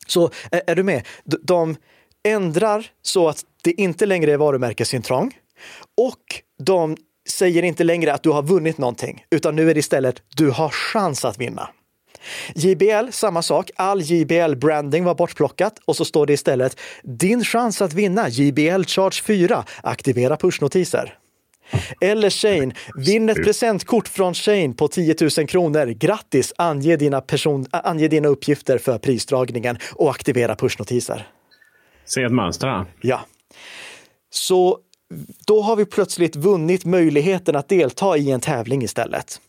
Så 0.07 0.29
är, 0.51 0.61
är 0.67 0.75
du 0.75 0.83
med? 0.83 1.07
De 1.41 1.75
ändrar 2.23 2.85
så 3.01 3.29
att 3.29 3.45
det 3.63 3.71
inte 3.71 4.05
längre 4.05 4.33
är 4.33 4.37
varumärkesintrång 4.37 5.31
och 5.97 6.23
de 6.63 6.97
säger 7.29 7.63
inte 7.63 7.83
längre 7.83 8.13
att 8.13 8.23
du 8.23 8.29
har 8.29 8.43
vunnit 8.43 8.77
någonting, 8.77 9.25
utan 9.29 9.55
nu 9.55 9.69
är 9.69 9.73
det 9.73 9.79
istället 9.79 10.21
du 10.35 10.49
har 10.49 10.69
chans 10.69 11.25
att 11.25 11.37
vinna. 11.37 11.69
JBL, 12.55 13.11
samma 13.11 13.41
sak. 13.41 13.71
All 13.75 14.01
JBL-branding 14.01 15.03
var 15.03 15.15
bortplockat 15.15 15.79
och 15.85 15.95
så 15.95 16.05
står 16.05 16.25
det 16.25 16.33
istället 16.33 16.79
din 17.03 17.43
chans 17.43 17.81
att 17.81 17.93
vinna 17.93 18.29
JBL 18.29 18.83
Charge 18.83 19.23
4. 19.23 19.63
Aktivera 19.83 20.37
pushnotiser. 20.37 21.17
Eller 22.01 22.29
Shane, 22.29 22.73
vinn 22.95 23.29
ett 23.29 23.43
presentkort 23.43 24.07
från 24.07 24.33
Shane 24.33 24.73
på 24.73 24.87
10 24.87 25.15
000 25.37 25.47
kronor. 25.47 25.85
Grattis! 25.85 26.53
Ange 26.57 26.95
dina, 26.95 27.21
person, 27.21 27.65
ange 27.71 28.07
dina 28.07 28.27
uppgifter 28.27 28.77
för 28.77 28.97
prisdragningen 28.97 29.77
och 29.93 30.09
aktivera 30.09 30.55
pushnotiser. 30.55 31.27
Se 32.05 32.23
ett 32.23 32.31
mönster 32.31 32.67
här. 32.67 32.85
Ja. 33.01 33.25
Så 34.29 34.79
då 35.45 35.61
har 35.61 35.75
vi 35.75 35.85
plötsligt 35.85 36.35
vunnit 36.35 36.85
möjligheten 36.85 37.55
att 37.55 37.69
delta 37.69 38.17
i 38.17 38.31
en 38.31 38.39
tävling 38.41 38.83
istället. 38.83 39.41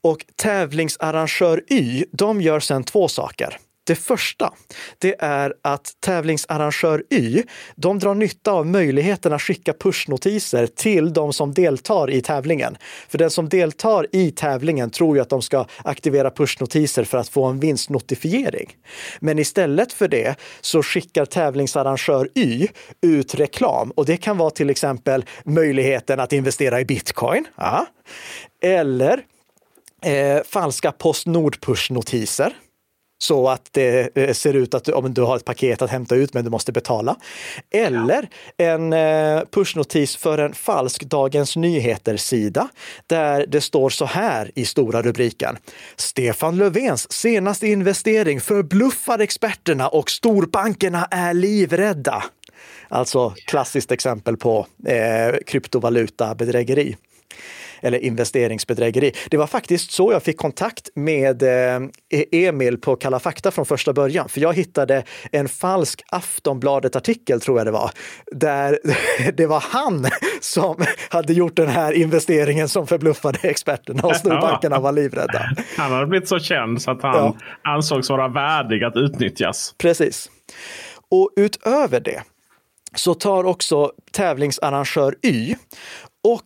Och 0.00 0.24
tävlingsarrangör 0.36 1.64
Y, 1.72 2.04
de 2.12 2.40
gör 2.40 2.60
sedan 2.60 2.84
två 2.84 3.08
saker. 3.08 3.58
Det 3.88 3.94
första, 3.94 4.52
det 4.98 5.16
är 5.18 5.54
att 5.62 5.92
tävlingsarrangör 6.00 7.04
Y, 7.10 7.42
de 7.76 7.98
drar 7.98 8.14
nytta 8.14 8.52
av 8.52 8.66
möjligheten 8.66 9.32
att 9.32 9.42
skicka 9.42 9.72
pushnotiser 9.72 10.66
till 10.66 11.12
de 11.12 11.32
som 11.32 11.54
deltar 11.54 12.10
i 12.10 12.20
tävlingen. 12.20 12.76
För 13.08 13.18
den 13.18 13.30
som 13.30 13.48
deltar 13.48 14.06
i 14.12 14.30
tävlingen 14.30 14.90
tror 14.90 15.16
ju 15.16 15.22
att 15.22 15.28
de 15.28 15.42
ska 15.42 15.66
aktivera 15.84 16.30
pushnotiser 16.30 17.04
för 17.04 17.18
att 17.18 17.28
få 17.28 17.44
en 17.44 17.60
vinstnotifiering. 17.60 18.76
Men 19.20 19.38
istället 19.38 19.92
för 19.92 20.08
det 20.08 20.36
så 20.60 20.82
skickar 20.82 21.24
tävlingsarrangör 21.24 22.28
Y 22.34 22.68
ut 23.00 23.34
reklam 23.34 23.90
och 23.90 24.06
det 24.06 24.16
kan 24.16 24.38
vara 24.38 24.50
till 24.50 24.70
exempel 24.70 25.24
möjligheten 25.44 26.20
att 26.20 26.32
investera 26.32 26.80
i 26.80 26.84
bitcoin. 26.84 27.44
Ja. 27.56 27.86
Eller 28.62 29.20
eh, 30.04 30.42
falska 30.44 30.92
Postnord 30.92 31.60
push-notiser. 31.60 32.52
Så 33.18 33.48
att 33.48 33.68
det 33.72 34.16
eh, 34.16 34.32
ser 34.32 34.54
ut 34.54 34.74
att 34.74 34.88
om 34.88 35.14
du 35.14 35.22
har 35.22 35.36
ett 35.36 35.44
paket 35.44 35.82
att 35.82 35.90
hämta 35.90 36.14
ut 36.14 36.34
men 36.34 36.44
du 36.44 36.50
måste 36.50 36.72
betala. 36.72 37.16
Eller 37.70 38.28
en 38.56 38.92
eh, 38.92 39.42
pushnotis 39.50 40.16
för 40.16 40.38
en 40.38 40.54
falsk 40.54 41.04
Dagens 41.04 41.56
Nyheter-sida 41.56 42.68
där 43.06 43.46
det 43.48 43.60
står 43.60 43.90
så 43.90 44.04
här 44.04 44.50
i 44.54 44.64
stora 44.64 45.02
rubriken. 45.02 45.56
Stefan 45.96 46.56
Löfvens 46.56 47.12
senaste 47.12 47.66
investering 47.66 48.40
förbluffar 48.40 49.18
experterna 49.18 49.88
och 49.88 50.10
storbankerna 50.10 51.08
är 51.10 51.34
livrädda. 51.34 52.24
Alltså 52.88 53.34
klassiskt 53.46 53.92
exempel 53.92 54.36
på 54.36 54.66
eh, 54.86 55.36
kryptovalutabedrägeri 55.46 56.96
eller 57.80 57.98
investeringsbedrägeri. 57.98 59.12
Det 59.30 59.36
var 59.36 59.46
faktiskt 59.46 59.90
så 59.90 60.12
jag 60.12 60.22
fick 60.22 60.36
kontakt 60.36 60.88
med 60.94 61.42
eh, 61.42 61.80
Emil 62.32 62.78
på 62.78 62.96
Kalla 62.96 63.20
fakta 63.20 63.50
från 63.50 63.66
första 63.66 63.92
början. 63.92 64.28
För 64.28 64.40
jag 64.40 64.54
hittade 64.54 65.04
en 65.32 65.48
falsk 65.48 66.02
Aftonbladet-artikel, 66.12 67.40
tror 67.40 67.58
jag 67.58 67.66
det 67.66 67.70
var, 67.70 67.90
där 68.32 68.78
det 69.32 69.46
var 69.46 69.64
han 69.70 70.06
som 70.40 70.84
hade 71.10 71.32
gjort 71.32 71.56
den 71.56 71.68
här 71.68 71.92
investeringen 71.92 72.68
som 72.68 72.86
förbluffade 72.86 73.38
experterna 73.42 74.02
och 74.02 74.16
storbankerna 74.16 74.80
var 74.80 74.92
livrädda. 74.92 75.50
Han 75.76 75.92
hade 75.92 76.06
blivit 76.06 76.28
så 76.28 76.38
känd 76.38 76.82
så 76.82 76.90
att 76.90 77.02
han 77.02 77.14
ja. 77.14 77.36
ansågs 77.62 78.10
vara 78.10 78.28
värdig 78.28 78.84
att 78.84 78.96
utnyttjas. 78.96 79.74
Precis. 79.78 80.30
Och 81.10 81.30
utöver 81.36 82.00
det 82.00 82.22
så 82.94 83.14
tar 83.14 83.44
också 83.44 83.92
tävlingsarrangör 84.12 85.14
Y 85.22 85.54
och 86.24 86.42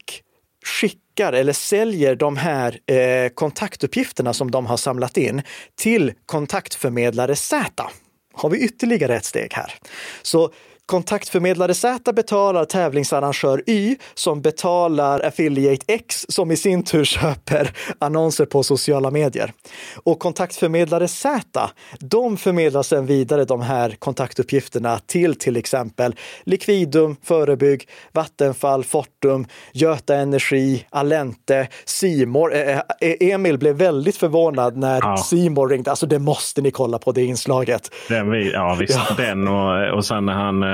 skickar 0.63 1.33
eller 1.33 1.53
säljer 1.53 2.15
de 2.15 2.37
här 2.37 2.79
eh, 2.87 3.29
kontaktuppgifterna 3.29 4.33
som 4.35 4.51
de 4.51 4.67
har 4.67 4.77
samlat 4.77 5.17
in 5.17 5.43
till 5.79 6.13
kontaktförmedlare 6.27 7.37
Z. 7.37 7.91
Har 8.35 8.51
vi 8.51 8.59
ytterligare 8.59 9.17
ett 9.17 9.25
steg 9.25 9.53
här. 9.55 9.75
Så 10.23 10.53
Kontaktförmedlare 10.87 11.75
Z 11.75 12.13
betalar 12.13 12.65
tävlingsarrangör 12.65 13.63
Y 13.67 13.97
som 14.15 14.43
betalar 14.43 15.21
Affiliate 15.21 15.85
X 15.89 16.27
som 16.29 16.51
i 16.51 16.57
sin 16.57 16.83
tur 16.83 17.05
köper 17.05 17.71
annonser 17.99 18.47
på 18.47 18.63
sociala 18.63 19.11
medier. 19.11 19.53
Och 20.05 20.19
kontaktförmedlare 20.19 21.09
Z, 21.09 21.71
de 22.01 22.37
förmedlar 22.37 22.83
sedan 22.83 23.07
vidare 23.07 23.45
de 23.45 23.61
här 23.61 23.91
kontaktuppgifterna 23.99 24.99
till 25.07 25.35
till 25.35 25.57
exempel 25.57 26.15
Liquidum, 26.45 27.17
Förebygg, 27.25 27.89
Vattenfall, 28.13 28.85
Fortum, 28.85 29.47
Göta 29.73 30.15
Energi, 30.15 30.87
Alente, 30.91 31.69
Simor. 31.85 32.55
Eh, 32.55 32.79
eh, 32.79 32.83
Emil 33.21 33.59
blev 33.59 33.77
väldigt 33.77 34.17
förvånad 34.17 34.77
när 34.77 35.01
ja. 35.01 35.17
Simor 35.17 35.69
ringde. 35.69 35.91
Alltså 35.91 36.07
det 36.07 36.19
måste 36.19 36.63
ni 36.63 36.71
kolla 36.71 36.99
på 36.99 37.13
det 37.13 37.25
inslaget. 37.25 37.91
Den, 38.09 38.33
ja 38.33 38.77
visst, 38.81 38.99
ja. 39.09 39.25
den 39.25 39.49
och, 39.49 39.97
och 39.97 40.05
sen 40.05 40.27
när 40.27 40.33
han 40.33 40.63
eh, 40.63 40.72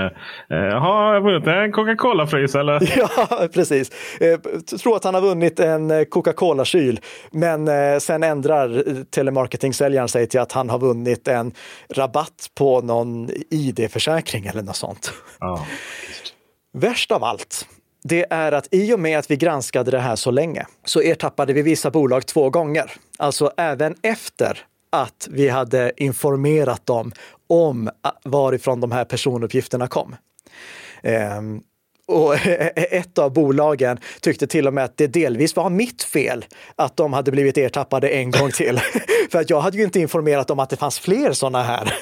Jaha, 0.48 1.14
jag 1.14 1.20
vunnit 1.20 1.46
en 1.46 1.72
Coca-Cola-frys 1.72 2.54
eller? 2.54 2.92
Ja, 2.98 3.48
precis. 3.54 3.90
Jag 4.20 4.66
tror 4.82 4.96
att 4.96 5.04
han 5.04 5.14
har 5.14 5.20
vunnit 5.20 5.60
en 5.60 5.90
eh, 5.90 6.04
Coca-Cola-kyl. 6.04 7.00
Men 7.30 7.68
eh, 7.68 7.98
sen 7.98 8.22
ändrar 8.22 8.84
telemarketing-säljaren 9.10 10.08
sig 10.08 10.26
till 10.26 10.40
att 10.40 10.52
han 10.52 10.70
har 10.70 10.78
vunnit 10.78 11.28
en 11.28 11.52
rabatt 11.94 12.50
på 12.54 12.80
någon 12.80 13.30
ID-försäkring 13.50 14.46
eller 14.46 14.62
något 14.62 14.76
sånt. 14.76 15.12
Ja. 15.40 15.66
Värst 16.72 17.10
av 17.10 17.24
allt, 17.24 17.66
det 18.04 18.26
är 18.30 18.52
att 18.52 18.68
i 18.70 18.94
och 18.94 19.00
med 19.00 19.18
att 19.18 19.30
vi 19.30 19.36
granskade 19.36 19.90
det 19.90 19.98
här 19.98 20.16
så 20.16 20.30
länge 20.30 20.66
så 20.84 21.00
ertappade 21.00 21.52
vi 21.52 21.62
vissa 21.62 21.90
bolag 21.90 22.26
två 22.26 22.50
gånger. 22.50 22.90
Alltså 23.18 23.52
även 23.56 23.94
efter 24.02 24.58
att 24.90 25.28
vi 25.30 25.48
hade 25.48 25.92
informerat 25.96 26.86
dem 26.86 27.12
om 27.48 27.90
varifrån 28.24 28.80
de 28.80 28.92
här 28.92 29.04
personuppgifterna 29.04 29.88
kom. 29.88 30.16
Um, 31.38 31.62
och 32.08 32.34
ett 32.76 33.18
av 33.18 33.32
bolagen 33.32 33.98
tyckte 34.20 34.46
till 34.46 34.66
och 34.66 34.74
med 34.74 34.84
att 34.84 34.96
det 34.96 35.06
delvis 35.06 35.56
var 35.56 35.70
mitt 35.70 36.02
fel 36.02 36.44
att 36.76 36.96
de 36.96 37.12
hade 37.12 37.30
blivit 37.30 37.58
ertappade 37.58 38.08
en 38.08 38.30
gång 38.30 38.50
till. 38.50 38.80
För 39.30 39.38
att 39.38 39.50
jag 39.50 39.60
hade 39.60 39.76
ju 39.76 39.84
inte 39.84 40.00
informerat 40.00 40.50
om 40.50 40.58
att 40.58 40.70
det 40.70 40.76
fanns 40.76 40.98
fler 40.98 41.32
sådana 41.32 41.62
här 41.62 41.94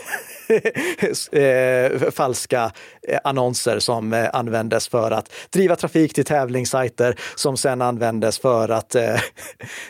eh, 1.32 2.10
falska 2.10 2.72
eh, 3.08 3.18
annonser 3.24 3.78
som 3.78 4.12
eh, 4.12 4.28
användes 4.32 4.88
för 4.88 5.10
att 5.10 5.32
driva 5.50 5.76
trafik 5.76 6.14
till 6.14 6.24
tävlingssajter 6.24 7.18
som 7.36 7.56
sedan 7.56 7.82
användes 7.82 8.38
för 8.38 8.68
att 8.68 8.96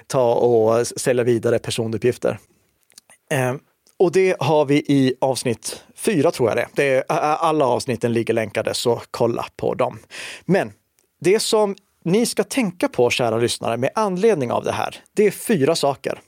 ta 0.07 0.35
och 0.35 0.87
sälja 0.87 1.25
vidare 1.25 1.59
personuppgifter. 1.59 2.38
Ehm, 3.31 3.59
och 3.99 4.13
det 4.13 4.37
har 4.41 4.65
vi 4.65 4.77
i 4.77 5.15
avsnitt 5.21 5.85
fyra 5.95 6.31
tror 6.31 6.49
jag 6.49 6.57
det. 6.57 6.69
det 6.75 7.05
alla 7.09 7.67
avsnitten 7.67 8.13
ligger 8.13 8.35
länkade, 8.35 8.75
så 8.75 9.03
kolla 9.11 9.47
på 9.57 9.75
dem. 9.75 9.99
Men 10.45 10.73
det 11.21 11.41
som 11.41 11.77
ni 12.05 12.27
ska 12.27 12.45
tänka 12.45 12.89
på, 12.89 13.11
kära 13.11 13.37
lyssnare, 13.37 13.77
med 13.77 13.91
anledning 13.95 14.53
av 14.53 14.65
det 14.65 14.73
här, 14.73 14.97
det 15.17 15.27
är 15.27 15.31
fyra 15.31 15.75
saker. 15.75 16.21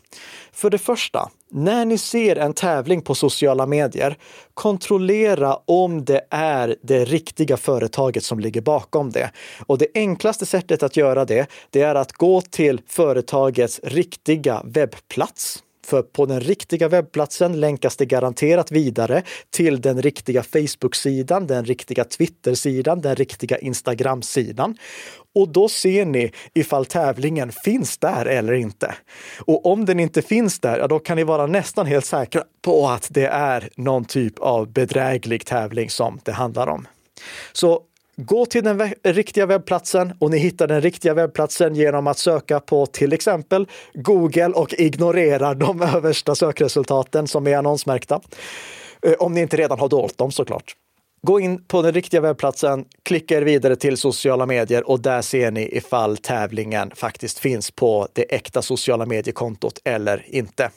För 0.53 0.71
det 0.71 0.79
första, 0.79 1.31
när 1.51 1.85
ni 1.85 1.99
ser 1.99 2.37
en 2.37 2.53
tävling 2.53 3.03
på 3.03 3.15
sociala 3.15 3.67
medier, 3.67 4.19
kontrollera 4.55 5.59
om 5.65 6.05
det 6.05 6.27
är 6.31 6.77
det 6.83 7.05
riktiga 7.05 7.57
företaget 7.57 8.25
som 8.25 8.41
ligger 8.41 8.61
bakom 8.61 9.11
det. 9.11 9.31
Och 9.67 9.79
det 9.79 9.87
enklaste 9.95 10.47
sättet 10.47 10.83
att 10.83 10.97
göra 10.97 11.25
det, 11.25 11.47
det 11.71 11.83
är 11.83 11.95
att 11.95 12.13
gå 12.13 12.41
till 12.41 12.81
företagets 12.87 13.81
riktiga 13.83 14.63
webbplats 14.65 15.63
för 15.89 16.03
på 16.03 16.27
den 16.27 16.41
riktiga 16.41 16.89
webbplatsen 16.89 17.61
länkas 17.61 17.97
det 17.97 18.07
garanterat 18.07 18.73
vidare 18.73 19.23
till 19.51 19.81
den 19.81 20.03
riktiga 20.03 20.43
Facebook-sidan, 20.43 21.47
den 21.47 21.65
riktiga 21.65 22.05
Twitter-sidan, 22.05 23.01
den 23.01 23.17
riktiga 23.17 23.59
Instagram-sidan. 23.59 24.77
Och 25.35 25.49
då 25.49 25.69
ser 25.69 26.05
ni 26.05 26.33
ifall 26.55 26.87
tävlingen 26.87 27.53
finns 27.53 27.99
där 27.99 28.27
eller 28.27 28.53
inte. 28.53 28.95
Och 29.41 29.67
om 29.67 29.85
den 29.85 30.01
inte 30.01 30.23
finns 30.23 30.61
där, 30.61 30.79
ja, 30.79 30.87
då 30.87 30.99
kan 30.99 31.17
ni 31.17 31.25
vara 31.25 31.47
nästan 31.47 31.87
helt 31.87 32.07
säkra 32.07 32.43
på 32.63 32.89
att 32.89 33.09
det 33.11 33.27
är 33.27 33.69
någon 33.77 34.05
typ 34.05 34.39
av 34.39 34.73
bedräglig 34.73 35.47
tävling 35.47 35.91
som 35.91 36.21
det 36.25 36.33
handlar 36.33 36.67
om. 36.67 36.87
Så 37.53 37.81
Gå 38.21 38.47
till 38.47 38.65
den 38.65 38.93
riktiga 39.05 39.47
webbplatsen 39.47 40.13
och 40.19 40.31
ni 40.31 40.39
hittar 40.39 40.67
den 40.67 40.81
riktiga 40.81 41.15
webbplatsen 41.15 41.75
genom 41.75 42.07
att 42.07 42.19
söka 42.19 42.61
på 42.61 42.87
till 42.87 43.13
exempel 43.13 43.67
Google 43.95 44.47
och 44.49 44.75
ignorera 44.75 45.55
de 45.55 45.83
översta 45.97 46.35
sökresultaten 46.35 47.29
som 47.29 47.47
är 47.47 47.57
annonsmärkta. 47.57 48.21
Eh, 49.03 49.13
om 49.13 49.35
ni 49.35 49.41
inte 49.41 49.57
redan 49.57 49.79
har 49.79 49.89
dolt 49.89 50.19
dem 50.19 50.33
såklart. 50.33 50.75
Gå 51.23 51.41
in 51.41 51.65
på 51.65 51.83
den 51.83 51.93
riktiga 51.93 52.21
webbplatsen, 52.21 52.85
klicka 53.03 53.37
er 53.39 53.43
vidare 53.43 53.77
till 53.77 53.97
sociala 53.97 54.47
medier 54.47 54.89
och 54.89 55.01
där 55.01 55.23
ser 55.23 55.51
ni 55.51 55.77
ifall 55.77 56.17
tävlingen 56.17 56.91
faktiskt 56.95 57.39
finns 57.39 57.71
på 57.71 58.09
det 58.13 58.35
äkta 58.35 58.63
sociala 58.63 59.07
mediekontot 59.07 59.81
eller 59.85 60.27
inte. 60.29 60.71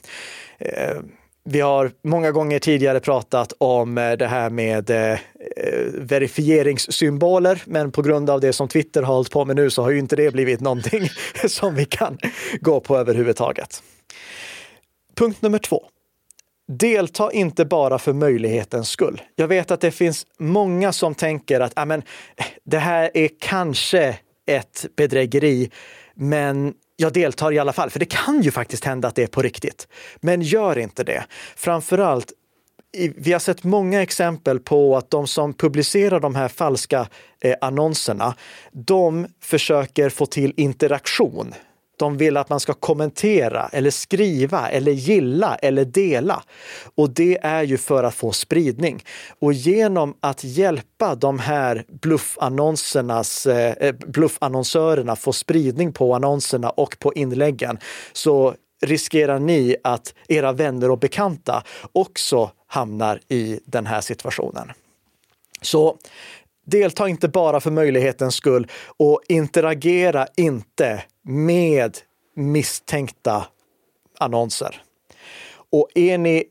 Eh, 0.60 0.98
vi 1.44 1.62
har 1.62 1.92
många 2.04 2.32
gånger 2.32 2.60
tidigare 2.60 3.00
pratat 3.00 3.54
om 3.58 3.98
eh, 3.98 4.12
det 4.12 4.28
här 4.28 4.50
med 4.50 4.90
eh, 4.90 5.12
eh, 5.12 5.20
verifieringssymboler, 5.94 7.64
men 7.66 7.92
på 7.92 8.02
grund 8.02 8.30
av 8.30 8.42
det 8.42 8.54
som 8.54 8.68
Twitter 8.68 9.04
har 9.04 9.14
hållit 9.14 9.32
på 9.32 9.46
med 9.46 9.56
nu 9.56 9.70
så 9.70 9.82
har 9.82 9.90
ju 9.90 10.00
inte 10.00 10.16
det 10.16 10.32
blivit 10.32 10.62
någonting 10.62 11.10
som 11.48 11.76
vi 11.76 11.86
kan 11.86 12.18
gå 12.60 12.80
på 12.80 12.98
överhuvudtaget. 12.98 13.84
Punkt 15.16 15.42
nummer 15.42 15.58
två. 15.58 15.84
Delta 16.68 17.32
inte 17.32 17.66
bara 17.66 18.00
för 18.00 18.14
möjlighetens 18.14 18.90
skull. 18.90 19.22
Jag 19.36 19.48
vet 19.48 19.72
att 19.72 19.82
det 19.82 19.92
finns 19.92 20.26
många 20.40 20.94
som 20.94 21.16
tänker 21.16 21.60
att 21.60 21.78
amen, 21.80 22.04
eh, 22.38 22.46
det 22.64 22.80
här 22.80 23.12
är 23.14 23.30
kanske 23.40 24.18
ett 24.48 24.86
bedrägeri, 24.96 25.72
men 26.16 26.74
jag 27.02 27.14
deltar 27.14 27.52
i 27.52 27.60
alla 27.60 27.74
fall. 27.74 27.90
För 27.90 28.00
det 28.00 28.06
kan 28.06 28.42
ju 28.42 28.52
faktiskt 28.52 28.86
hända 28.86 29.08
att 29.08 29.16
det 29.16 29.24
är 29.24 29.28
på 29.28 29.42
riktigt. 29.42 29.88
Men 30.20 30.42
gör 30.42 30.78
inte 30.78 31.04
det. 31.04 31.24
Framförallt 31.56 32.34
vi 33.16 33.32
har 33.32 33.40
sett 33.40 33.64
många 33.64 34.02
exempel 34.02 34.60
på 34.60 34.98
att 34.98 35.10
de 35.10 35.28
som 35.28 35.54
publicerar 35.54 36.20
de 36.20 36.36
här 36.36 36.48
falska 36.48 37.08
eh, 37.42 37.56
annonserna, 37.62 38.36
de 38.72 39.28
försöker 39.42 40.10
få 40.10 40.26
till 40.26 40.54
interaktion 40.58 41.54
de 42.02 42.18
vill 42.18 42.38
att 42.38 42.50
man 42.50 42.60
ska 42.60 42.74
kommentera 42.74 43.70
eller 43.72 43.90
skriva 43.90 44.70
eller 44.70 44.92
gilla 44.92 45.56
eller 45.56 45.86
dela. 45.86 46.44
Och 46.96 47.10
det 47.10 47.40
är 47.42 47.64
ju 47.64 47.78
för 47.78 48.04
att 48.04 48.16
få 48.16 48.32
spridning. 48.32 49.04
Och 49.40 49.54
genom 49.54 50.16
att 50.20 50.44
hjälpa 50.44 51.16
de 51.16 51.40
här 51.40 51.86
bluffannonsernas, 51.88 53.46
eh, 53.46 53.74
eh 53.80 53.96
bluffannonsörerna 53.96 55.16
få 55.16 55.34
spridning 55.34 55.94
på 55.94 56.16
annonserna 56.16 56.70
och 56.70 57.00
på 57.00 57.14
inläggen 57.14 57.78
så 58.14 58.56
riskerar 58.82 59.40
ni 59.40 59.76
att 59.84 60.14
era 60.28 60.52
vänner 60.52 60.92
och 60.92 61.00
bekanta 61.00 61.64
också 61.92 62.52
hamnar 62.68 63.20
i 63.28 63.60
den 63.66 63.86
här 63.86 64.02
situationen. 64.02 64.72
Så 65.62 65.98
delta 66.66 67.08
inte 67.08 67.28
bara 67.28 67.60
för 67.60 67.72
möjlighetens 67.72 68.36
skull 68.36 68.68
och 68.98 69.22
interagera 69.28 70.28
inte 70.38 71.04
med 71.24 71.98
misstänkta 72.36 73.46
annonser. 74.20 74.82
Och 75.72 75.90
är 75.96 76.18
ni 76.18 76.44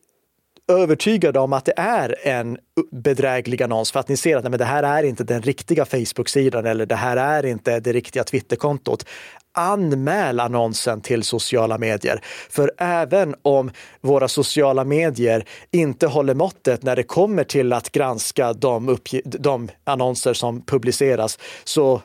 övertygade 0.70 1.38
om 1.38 1.52
att 1.52 1.64
det 1.64 1.74
är 1.76 2.28
en 2.28 2.58
bedräglig 2.92 3.62
annons 3.62 3.92
för 3.92 4.00
att 4.00 4.08
ni 4.08 4.16
ser 4.16 4.36
att 4.36 4.44
nej, 4.44 4.50
men 4.50 4.58
det 4.58 4.64
här 4.64 4.82
är 4.82 5.02
inte 5.02 5.24
den 5.24 5.42
riktiga 5.42 5.84
Facebook-sidan 5.84 6.66
eller 6.66 6.86
det 6.86 6.94
här 6.94 7.16
är 7.16 7.46
inte 7.46 7.80
det 7.80 7.92
riktiga 7.92 8.24
Twitterkontot. 8.24 9.06
Anmäl 9.54 10.40
annonsen 10.40 11.00
till 11.00 11.22
sociala 11.22 11.78
medier. 11.78 12.20
För 12.50 12.72
även 12.78 13.34
om 13.42 13.70
våra 14.00 14.28
sociala 14.28 14.84
medier 14.84 15.44
inte 15.70 16.06
håller 16.06 16.34
måttet 16.34 16.82
när 16.82 16.96
det 16.96 17.02
kommer 17.02 17.44
till 17.44 17.72
att 17.72 17.92
granska 17.92 18.52
de, 18.52 18.98
de 19.24 19.68
annonser 19.84 20.34
som 20.34 20.62
publiceras 20.62 21.38
så 21.64 22.02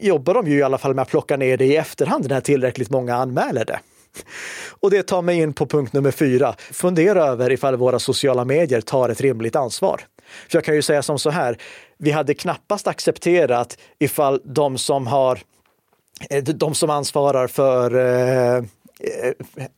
jobbar 0.00 0.34
de 0.34 0.46
ju 0.46 0.58
i 0.58 0.62
alla 0.62 0.78
fall 0.78 0.94
med 0.94 1.02
att 1.02 1.08
plocka 1.08 1.36
ner 1.36 1.56
det 1.56 1.64
i 1.64 1.76
efterhand 1.76 2.28
när 2.28 2.40
tillräckligt 2.40 2.90
många 2.90 3.16
anmäler 3.16 3.64
det. 3.64 3.80
Och 4.80 4.90
det 4.90 5.02
tar 5.02 5.22
mig 5.22 5.38
in 5.38 5.52
på 5.52 5.66
punkt 5.66 5.92
nummer 5.92 6.10
fyra. 6.10 6.54
Fundera 6.58 7.24
över 7.24 7.52
ifall 7.52 7.76
våra 7.76 7.98
sociala 7.98 8.44
medier 8.44 8.80
tar 8.80 9.08
ett 9.08 9.20
rimligt 9.20 9.56
ansvar. 9.56 10.00
För 10.48 10.56
jag 10.56 10.64
kan 10.64 10.74
ju 10.74 10.82
säga 10.82 11.02
som 11.02 11.18
så 11.18 11.30
här, 11.30 11.56
vi 11.98 12.10
hade 12.10 12.34
knappast 12.34 12.86
accepterat 12.86 13.78
ifall 13.98 14.40
de 14.44 14.78
som 14.78 15.06
har 15.06 15.38
de 16.54 16.74
som 16.74 16.90
ansvarar 16.90 17.46
för 17.46 17.94
eh, 17.94 18.56
eh, 18.56 18.62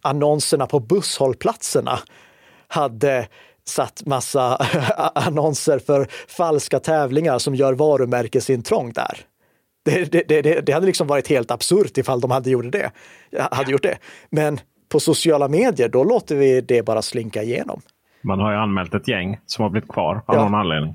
annonserna 0.02 0.66
på 0.66 0.80
busshållplatserna 0.80 1.98
hade 2.68 3.28
satt 3.64 4.02
massa 4.06 4.56
annonser 5.14 5.78
för 5.78 6.06
falska 6.28 6.80
tävlingar 6.80 7.38
som 7.38 7.54
gör 7.54 7.72
varumärkesintrång 7.72 8.92
där. 8.92 9.18
Det, 9.84 10.12
det, 10.12 10.42
det, 10.42 10.60
det, 10.60 10.72
hade 10.72 10.86
liksom 10.86 11.06
varit 11.06 11.28
helt 11.28 11.50
absurt 11.50 11.98
ifall 11.98 12.20
de 12.20 12.30
hade, 12.30 12.50
gjort 12.50 12.72
det, 12.72 12.90
hade 13.50 13.72
gjort 13.72 13.82
det. 13.82 13.98
Men 14.30 14.60
på 14.88 15.00
sociala 15.00 15.48
medier, 15.48 15.88
då 15.88 16.04
låter 16.04 16.36
vi 16.36 16.60
det 16.60 16.82
bara 16.82 17.02
slinka 17.02 17.42
igenom. 17.42 17.80
Man 18.22 18.40
har 18.40 18.52
ju 18.52 18.56
anmält 18.58 18.94
ett 18.94 19.08
gäng 19.08 19.38
som 19.46 19.62
har 19.62 19.70
blivit 19.70 19.88
kvar 19.88 20.16
av 20.26 20.36
ja. 20.36 20.42
någon 20.42 20.54
anledning. 20.54 20.94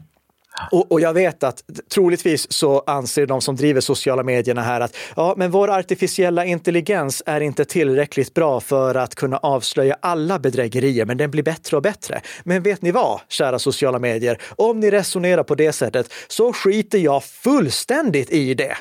Och, 0.71 0.91
och, 0.91 1.01
jag 1.01 1.13
vet 1.13 1.43
att 1.43 1.63
troligtvis 1.93 2.51
så 2.51 2.83
anser 2.87 3.25
de 3.25 3.41
som 3.41 3.55
driver 3.55 3.81
sociala 3.81 4.23
medierna 4.23 4.61
här 4.61 4.81
att 4.81 4.95
ja, 5.15 5.33
men 5.37 5.51
vår 5.51 5.69
artificiella 5.69 6.45
intelligens 6.45 7.23
är 7.25 7.41
inte 7.41 7.65
tillräckligt 7.65 8.33
bra 8.33 8.59
för 8.59 8.95
att 8.95 9.15
kunna 9.15 9.37
avslöja 9.37 9.97
alla 10.01 10.39
bedrägerier, 10.39 11.05
men 11.05 11.17
den 11.17 11.31
blir 11.31 11.43
bättre 11.43 11.77
och 11.77 11.83
bättre. 11.83 12.21
Men 12.43 12.63
vet 12.63 12.81
ni 12.81 12.91
vad, 12.91 13.19
kära 13.29 13.59
sociala 13.59 13.99
medier? 13.99 14.41
Om 14.55 14.79
ni 14.79 14.91
resonerar 14.91 15.43
på 15.43 15.55
det 15.55 15.71
sättet 15.71 16.13
så 16.27 16.53
skiter 16.53 16.97
jag 16.97 17.23
fullständigt 17.23 18.31
i 18.31 18.53
det. 18.53 18.77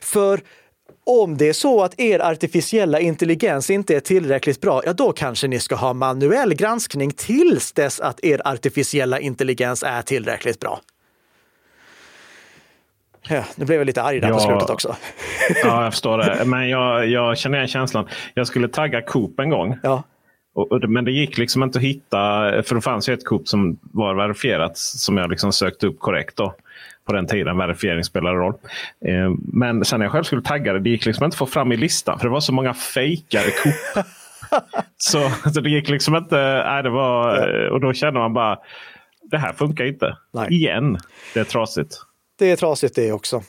För 0.00 0.40
om 1.06 1.36
det 1.36 1.48
är 1.48 1.52
så 1.52 1.82
att 1.82 2.00
er 2.00 2.20
artificiella 2.20 3.00
intelligens 3.00 3.70
inte 3.70 3.96
är 3.96 4.00
tillräckligt 4.00 4.60
bra, 4.60 4.82
ja 4.86 4.92
då 4.92 5.12
kanske 5.12 5.48
ni 5.48 5.58
ska 5.58 5.74
ha 5.74 5.92
manuell 5.92 6.54
granskning 6.54 7.10
tills 7.10 7.72
dess 7.72 8.00
att 8.00 8.24
er 8.24 8.42
artificiella 8.44 9.20
intelligens 9.20 9.82
är 9.82 10.02
tillräckligt 10.02 10.60
bra. 10.60 10.80
Ja, 13.28 13.44
nu 13.56 13.64
blev 13.64 13.78
jag 13.78 13.86
lite 13.86 14.02
arg 14.02 14.20
där 14.20 14.28
ja, 14.28 14.34
på 14.34 14.40
slutet 14.40 14.70
också. 14.70 14.96
ja, 15.62 15.84
jag 15.84 15.92
förstår 15.92 16.18
det. 16.18 16.44
Men 16.44 16.68
jag, 16.68 17.06
jag 17.06 17.38
känner 17.38 17.58
igen 17.58 17.68
känslan. 17.68 18.08
Jag 18.34 18.46
skulle 18.46 18.68
tagga 18.68 19.02
Coop 19.02 19.40
en 19.40 19.50
gång. 19.50 19.78
Ja. 19.82 20.02
Och, 20.54 20.72
och, 20.72 20.90
men 20.90 21.04
det 21.04 21.10
gick 21.10 21.38
liksom 21.38 21.62
inte 21.62 21.78
att 21.78 21.84
hitta, 21.84 22.18
för 22.62 22.74
det 22.74 22.80
fanns 22.80 23.08
ju 23.08 23.14
ett 23.14 23.24
Coop 23.24 23.48
som 23.48 23.78
var 23.82 24.14
verifierat 24.14 24.78
som 24.78 25.16
jag 25.16 25.30
liksom 25.30 25.52
sökte 25.52 25.86
upp 25.86 25.98
korrekt. 25.98 26.36
Då. 26.36 26.54
På 27.06 27.12
den 27.12 27.26
tiden 27.26 27.58
verifiering 27.58 28.04
spelade 28.04 28.36
roll. 28.36 28.54
Eh, 29.06 29.30
men 29.38 29.84
sen 29.84 29.98
när 29.98 30.06
jag 30.06 30.12
själv 30.12 30.24
skulle 30.24 30.42
tagga 30.42 30.72
det, 30.72 30.80
det 30.80 30.90
gick 30.90 31.06
liksom 31.06 31.24
inte 31.24 31.34
att 31.34 31.38
få 31.38 31.46
fram 31.46 31.72
i 31.72 31.76
listan. 31.76 32.18
För 32.18 32.26
det 32.26 32.32
var 32.32 32.40
så 32.40 32.52
många 32.52 32.74
fejkade 32.74 33.50
Coop. 33.62 34.04
så, 34.96 35.30
så 35.50 35.60
det 35.60 35.70
gick 35.70 35.88
liksom 35.88 36.16
inte. 36.16 36.62
Nej, 36.66 36.82
det 36.82 36.90
var, 36.90 37.68
och 37.70 37.80
då 37.80 37.92
kände 37.92 38.20
man 38.20 38.32
bara, 38.32 38.58
det 39.30 39.38
här 39.38 39.52
funkar 39.52 39.84
inte. 39.84 40.16
Nej. 40.32 40.48
Igen. 40.50 40.98
Det 41.34 41.40
är 41.40 41.44
trasigt. 41.44 41.96
Det 42.40 42.50
är 42.50 42.56
trasigt 42.56 42.94
det 42.94 43.12
också. 43.12 43.42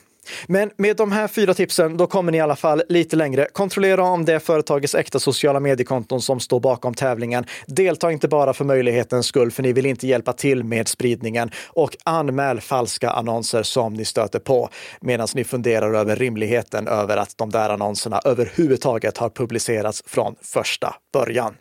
Men 0.46 0.70
med 0.76 0.96
de 0.96 1.12
här 1.12 1.28
fyra 1.28 1.54
tipsen, 1.54 1.96
då 1.96 2.06
kommer 2.06 2.32
ni 2.32 2.38
i 2.38 2.40
alla 2.40 2.56
fall 2.56 2.82
lite 2.88 3.16
längre. 3.16 3.48
Kontrollera 3.52 4.04
om 4.04 4.24
det 4.24 4.32
är 4.32 4.38
företagets 4.38 4.94
äkta 4.94 5.18
sociala 5.18 5.60
mediekonton 5.60 6.22
som 6.22 6.40
står 6.40 6.60
bakom 6.60 6.94
tävlingen. 6.94 7.44
Delta 7.66 8.12
inte 8.12 8.28
bara 8.28 8.52
för 8.52 8.64
möjlighetens 8.64 9.26
skull, 9.26 9.50
för 9.50 9.62
ni 9.62 9.72
vill 9.72 9.86
inte 9.86 10.06
hjälpa 10.06 10.32
till 10.32 10.64
med 10.64 10.88
spridningen. 10.88 11.50
Och 11.68 11.96
anmäl 12.04 12.60
falska 12.60 13.10
annonser 13.10 13.62
som 13.62 13.94
ni 13.94 14.04
stöter 14.04 14.38
på 14.38 14.68
medan 15.00 15.28
ni 15.34 15.44
funderar 15.44 15.94
över 15.94 16.16
rimligheten 16.16 16.88
över 16.88 17.16
att 17.16 17.38
de 17.38 17.50
där 17.50 17.70
annonserna 17.70 18.20
överhuvudtaget 18.24 19.18
har 19.18 19.28
publicerats 19.28 20.02
från 20.06 20.34
första 20.42 20.94
början. 21.12 21.54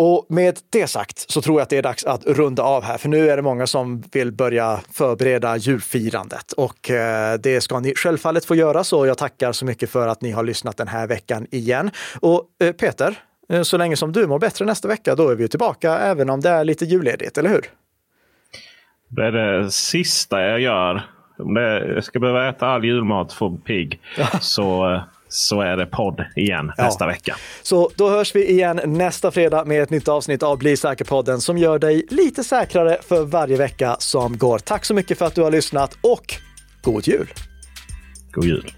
Och 0.00 0.26
med 0.28 0.58
det 0.70 0.86
sagt 0.86 1.30
så 1.30 1.42
tror 1.42 1.56
jag 1.56 1.62
att 1.62 1.70
det 1.70 1.76
är 1.76 1.82
dags 1.82 2.04
att 2.04 2.26
runda 2.26 2.62
av 2.62 2.84
här, 2.84 2.98
för 2.98 3.08
nu 3.08 3.30
är 3.30 3.36
det 3.36 3.42
många 3.42 3.66
som 3.66 4.00
vill 4.12 4.32
börja 4.32 4.80
förbereda 4.92 5.56
julfirandet 5.56 6.52
och 6.52 6.90
eh, 6.90 7.38
det 7.38 7.60
ska 7.60 7.80
ni 7.80 7.94
självfallet 7.94 8.44
få 8.44 8.54
göra. 8.54 8.84
Så 8.84 9.06
jag 9.06 9.18
tackar 9.18 9.52
så 9.52 9.64
mycket 9.64 9.90
för 9.90 10.08
att 10.08 10.22
ni 10.22 10.30
har 10.30 10.42
lyssnat 10.42 10.76
den 10.76 10.88
här 10.88 11.06
veckan 11.06 11.46
igen. 11.50 11.90
Och 12.20 12.44
eh, 12.60 12.72
Peter, 12.72 13.14
eh, 13.48 13.62
så 13.62 13.76
länge 13.76 13.96
som 13.96 14.12
du 14.12 14.26
mår 14.26 14.38
bättre 14.38 14.64
nästa 14.64 14.88
vecka, 14.88 15.14
då 15.14 15.28
är 15.28 15.34
vi 15.34 15.48
tillbaka 15.48 15.98
även 15.98 16.30
om 16.30 16.40
det 16.40 16.48
är 16.48 16.64
lite 16.64 16.84
julledigt, 16.84 17.38
eller 17.38 17.50
hur? 17.50 17.64
Det 19.08 19.24
är 19.24 19.32
det 19.32 19.70
sista 19.70 20.42
jag 20.42 20.60
gör. 20.60 21.02
Om 21.38 21.56
jag 21.56 22.04
ska 22.04 22.18
behöva 22.18 22.48
äta 22.48 22.66
all 22.66 22.84
julmat 22.84 23.32
för 23.32 23.56
pigg 23.64 24.00
så 24.40 25.00
så 25.28 25.60
är 25.60 25.76
det 25.76 25.86
podd 25.86 26.24
igen 26.36 26.72
ja. 26.76 26.84
nästa 26.84 27.06
vecka. 27.06 27.36
Så 27.62 27.90
då 27.96 28.10
hörs 28.10 28.34
vi 28.34 28.50
igen 28.50 28.80
nästa 28.84 29.30
fredag 29.30 29.64
med 29.64 29.82
ett 29.82 29.90
nytt 29.90 30.08
avsnitt 30.08 30.42
av 30.42 30.58
Bli 30.58 30.76
säker-podden 30.76 31.40
som 31.40 31.58
gör 31.58 31.78
dig 31.78 32.06
lite 32.10 32.44
säkrare 32.44 32.98
för 33.08 33.24
varje 33.24 33.56
vecka 33.56 33.96
som 33.98 34.38
går. 34.38 34.58
Tack 34.58 34.84
så 34.84 34.94
mycket 34.94 35.18
för 35.18 35.26
att 35.26 35.34
du 35.34 35.42
har 35.42 35.50
lyssnat 35.50 35.98
och 36.00 36.34
god 36.82 37.08
jul! 37.08 37.28
God 38.32 38.44
jul! 38.44 38.72